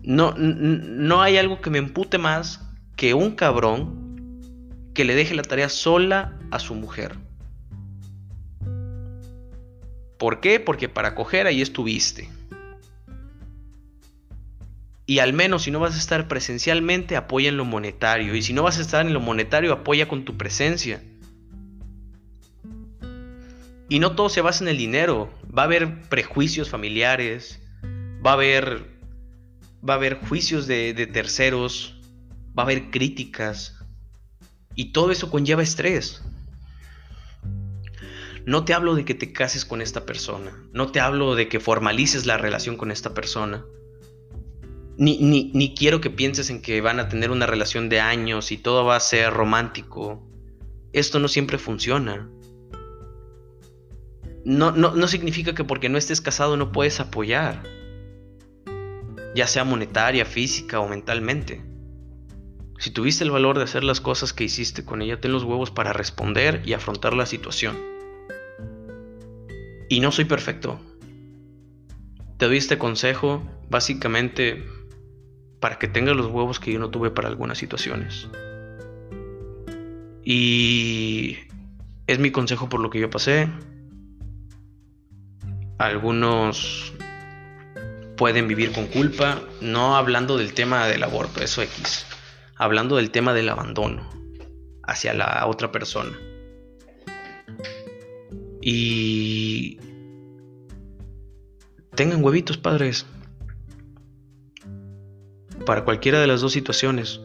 No, 0.02 0.34
no 0.38 1.22
hay 1.22 1.36
algo 1.36 1.60
que 1.60 1.70
me 1.70 1.80
empute 1.80 2.18
más 2.18 2.72
que 2.96 3.14
un 3.14 3.32
cabrón 3.32 4.32
que 4.94 5.04
le 5.04 5.14
deje 5.14 5.36
la 5.36 5.44
tarea 5.44 5.68
sola 5.68 6.40
a 6.52 6.60
su 6.60 6.74
mujer. 6.74 7.18
¿Por 10.22 10.40
qué? 10.40 10.60
Porque 10.60 10.88
para 10.88 11.16
coger 11.16 11.48
ahí 11.48 11.64
estuviste. 11.64 12.30
Y 15.08 15.18
al 15.18 15.34
menos 15.34 15.64
si 15.64 15.72
no 15.72 15.80
vas 15.80 15.96
a 15.96 15.98
estar 15.98 16.28
presencialmente, 16.28 17.16
apoya 17.16 17.50
en 17.50 17.58
lo 17.58 17.66
monetario. 17.66 18.36
Y 18.36 18.44
si 18.44 18.54
no 18.54 18.62
vas 18.62 18.78
a 18.78 18.82
estar 18.82 19.04
en 19.04 19.14
lo 19.14 19.20
monetario, 19.20 19.74
apoya 19.74 20.08
con 20.08 20.24
tu 20.24 20.38
presencia. 20.38 21.02
Y 23.90 23.98
no 23.98 24.16
todo 24.16 24.30
se 24.30 24.42
basa 24.42 24.64
en 24.64 24.68
el 24.68 24.78
dinero. 24.78 25.34
Va 25.58 25.64
a 25.64 25.66
haber 25.66 26.04
prejuicios 26.04 26.70
familiares. 26.70 27.60
Va 28.24 28.30
a 28.30 28.34
haber. 28.34 28.92
Va 29.84 29.96
a 29.96 29.98
haber 29.98 30.20
juicios 30.20 30.68
de, 30.68 30.94
de 30.94 31.08
terceros. 31.08 32.00
Va 32.56 32.62
a 32.62 32.66
haber 32.68 32.92
críticas. 32.92 33.76
Y 34.76 34.92
todo 34.92 35.10
eso 35.10 35.32
conlleva 35.32 35.64
estrés. 35.64 36.22
No 38.46 38.66
te 38.66 38.74
hablo 38.74 38.96
de 38.96 39.06
que 39.06 39.14
te 39.14 39.32
cases 39.34 39.66
con 39.66 39.82
esta 39.82 40.06
persona. 40.06 40.64
No 40.74 40.92
te 40.92 41.00
hablo 41.00 41.36
de 41.36 41.48
que 41.48 41.60
formalices 41.60 42.26
la 42.26 42.38
relación 42.38 42.76
con 42.78 42.92
esta 42.92 43.14
persona. 43.14 43.66
Ni, 44.98 45.76
quiero 45.78 46.02
que 46.02 46.10
pienses 46.10 46.50
en 46.50 46.62
que 46.62 46.82
van 46.82 47.00
a 47.00 47.08
tener 47.08 47.32
una 47.32 47.46
relación 47.46 47.90
de 47.90 48.00
años 48.00 48.52
y 48.52 48.58
todo 48.58 48.86
va 48.86 48.96
a 48.96 49.00
ser 49.00 49.34
romántico. 49.34 50.22
Esto 50.94 51.20
no 51.20 51.28
siempre 51.28 51.58
funciona. 51.58 52.30
No, 54.44 54.72
no, 54.72 54.96
no 54.96 55.08
significa 55.08 55.54
que 55.54 55.64
porque 55.64 55.90
no 55.90 55.98
estés 55.98 56.22
casado 56.22 56.58
no 56.58 56.72
puedes 56.72 57.00
apoyar. 57.00 57.64
Ya 59.36 59.48
sea 59.48 59.64
monetaria, 59.64 60.26
física 60.26 60.80
o 60.80 60.88
mentalmente. 60.88 61.64
Si 62.80 62.90
tuviste 62.90 63.24
el 63.24 63.32
valor 63.32 63.58
de 63.58 63.64
hacer 63.64 63.84
las 63.84 64.02
cosas 64.02 64.34
que 64.34 64.44
hiciste 64.44 64.84
con 64.84 65.04
ella, 65.04 65.22
ten 65.22 65.32
los 65.32 65.44
huevos 65.44 65.70
para 65.70 65.94
responder 65.94 66.64
y 66.66 66.74
afrontar 66.74 67.14
la 67.14 67.28
situación. 67.28 67.78
Y 69.92 70.00
no 70.00 70.10
soy 70.14 70.24
perfecto. 70.24 70.80
Te 72.38 72.46
doy 72.46 72.56
este 72.56 72.78
consejo 72.78 73.44
básicamente 73.70 74.66
para 75.60 75.80
que 75.80 75.90
tenga 75.90 76.14
los 76.14 76.28
huevos 76.28 76.62
que 76.62 76.72
yo 76.72 76.80
no 76.80 76.90
tuve 76.90 77.12
para 77.12 77.28
algunas 77.28 77.58
situaciones. 77.58 78.30
Y 80.24 81.40
es 82.08 82.20
mi 82.20 82.32
consejo 82.32 82.70
por 82.70 82.80
lo 82.80 82.90
que 82.90 83.02
yo 83.02 83.10
pasé. 83.10 83.50
Algunos 85.78 86.94
pueden 88.16 88.48
vivir 88.48 88.72
con 88.72 88.88
culpa, 88.88 89.42
no 89.60 89.98
hablando 89.98 90.38
del 90.38 90.54
tema 90.54 90.88
del 90.88 91.04
aborto, 91.04 91.44
eso 91.44 91.62
X, 91.64 92.06
hablando 92.56 92.96
del 92.96 93.12
tema 93.12 93.34
del 93.34 93.50
abandono 93.50 94.10
hacia 94.84 95.14
la 95.14 95.46
otra 95.48 95.70
persona. 95.74 96.18
Y 98.62 99.80
tengan 101.96 102.24
huevitos, 102.24 102.58
padres. 102.58 103.06
Para 105.66 105.84
cualquiera 105.84 106.20
de 106.20 106.28
las 106.28 106.42
dos 106.42 106.54
situaciones. 106.54 107.22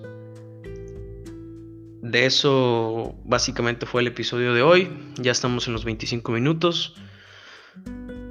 De 2.03 2.25
eso 2.25 3.15
básicamente 3.25 3.85
fue 3.85 4.01
el 4.01 4.09
episodio 4.09 4.55
de 4.55 4.63
hoy. 4.63 4.91
Ya 5.17 5.33
estamos 5.33 5.67
en 5.67 5.73
los 5.73 5.85
25 5.85 6.33
minutos. 6.33 6.95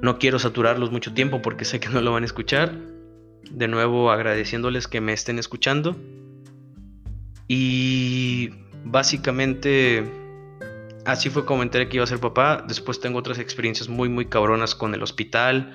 No 0.02 0.18
quiero 0.18 0.38
saturarlos 0.38 0.90
mucho 0.90 1.12
tiempo 1.14 1.42
porque 1.42 1.64
sé 1.64 1.80
que 1.80 1.88
no 1.88 2.00
lo 2.00 2.12
van 2.12 2.22
a 2.22 2.26
escuchar. 2.26 2.72
De 3.50 3.68
nuevo 3.68 4.10
agradeciéndoles 4.10 4.88
que 4.88 5.00
me 5.00 5.12
estén 5.12 5.38
escuchando. 5.38 5.96
Y 7.48 8.50
básicamente 8.84 10.04
así 11.06 11.30
fue 11.30 11.46
como 11.46 11.62
enteré 11.62 11.88
que 11.88 11.96
iba 11.96 12.04
a 12.04 12.08
ser 12.08 12.20
papá. 12.20 12.64
Después 12.66 13.00
tengo 13.00 13.18
otras 13.18 13.38
experiencias 13.38 13.88
muy, 13.88 14.08
muy 14.08 14.26
cabronas 14.26 14.74
con 14.74 14.94
el 14.94 15.02
hospital, 15.02 15.74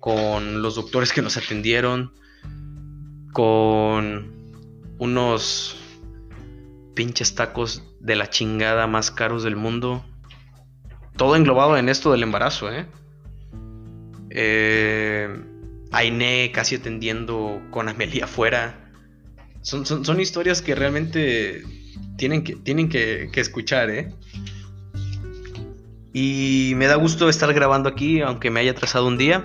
con 0.00 0.62
los 0.62 0.74
doctores 0.74 1.12
que 1.12 1.22
nos 1.22 1.36
atendieron, 1.36 2.12
con 3.32 4.32
unos 4.98 5.76
pinches 6.94 7.34
tacos 7.34 7.82
de 8.00 8.16
la 8.16 8.28
chingada 8.28 8.86
más 8.86 9.10
caros 9.10 9.42
del 9.42 9.56
mundo. 9.56 10.04
Todo 11.16 11.36
englobado 11.36 11.76
en 11.76 11.88
esto 11.88 12.12
del 12.12 12.22
embarazo, 12.22 12.70
¿eh? 12.72 12.86
eh 14.30 15.44
Ainé 15.92 16.50
casi 16.52 16.74
atendiendo 16.74 17.62
con 17.70 17.88
Amelia 17.88 18.24
afuera. 18.24 18.90
Son, 19.62 19.86
son, 19.86 20.20
historias 20.20 20.60
que 20.60 20.74
realmente 20.74 21.62
tienen 22.16 22.42
que, 22.42 22.56
tienen 22.56 22.88
que, 22.88 23.30
que 23.32 23.40
escuchar, 23.40 23.90
¿eh? 23.90 24.12
Y 26.16 26.74
me 26.76 26.86
da 26.86 26.94
gusto 26.94 27.28
estar 27.28 27.52
grabando 27.52 27.88
aquí, 27.88 28.20
aunque 28.20 28.48
me 28.48 28.60
haya 28.60 28.70
atrasado 28.70 29.08
un 29.08 29.18
día. 29.18 29.44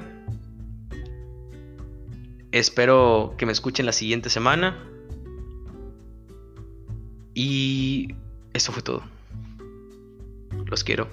Espero 2.51 3.33
que 3.39 3.47
me 3.47 3.51
escuchen 3.51 3.87
la 3.87 3.91
siguiente 3.91 4.29
semana. 4.29 4.77
Y 7.33 8.13
eso 8.53 8.71
fue 8.71 8.83
todo. 8.83 9.01
Los 10.67 10.83
quiero. 10.83 11.07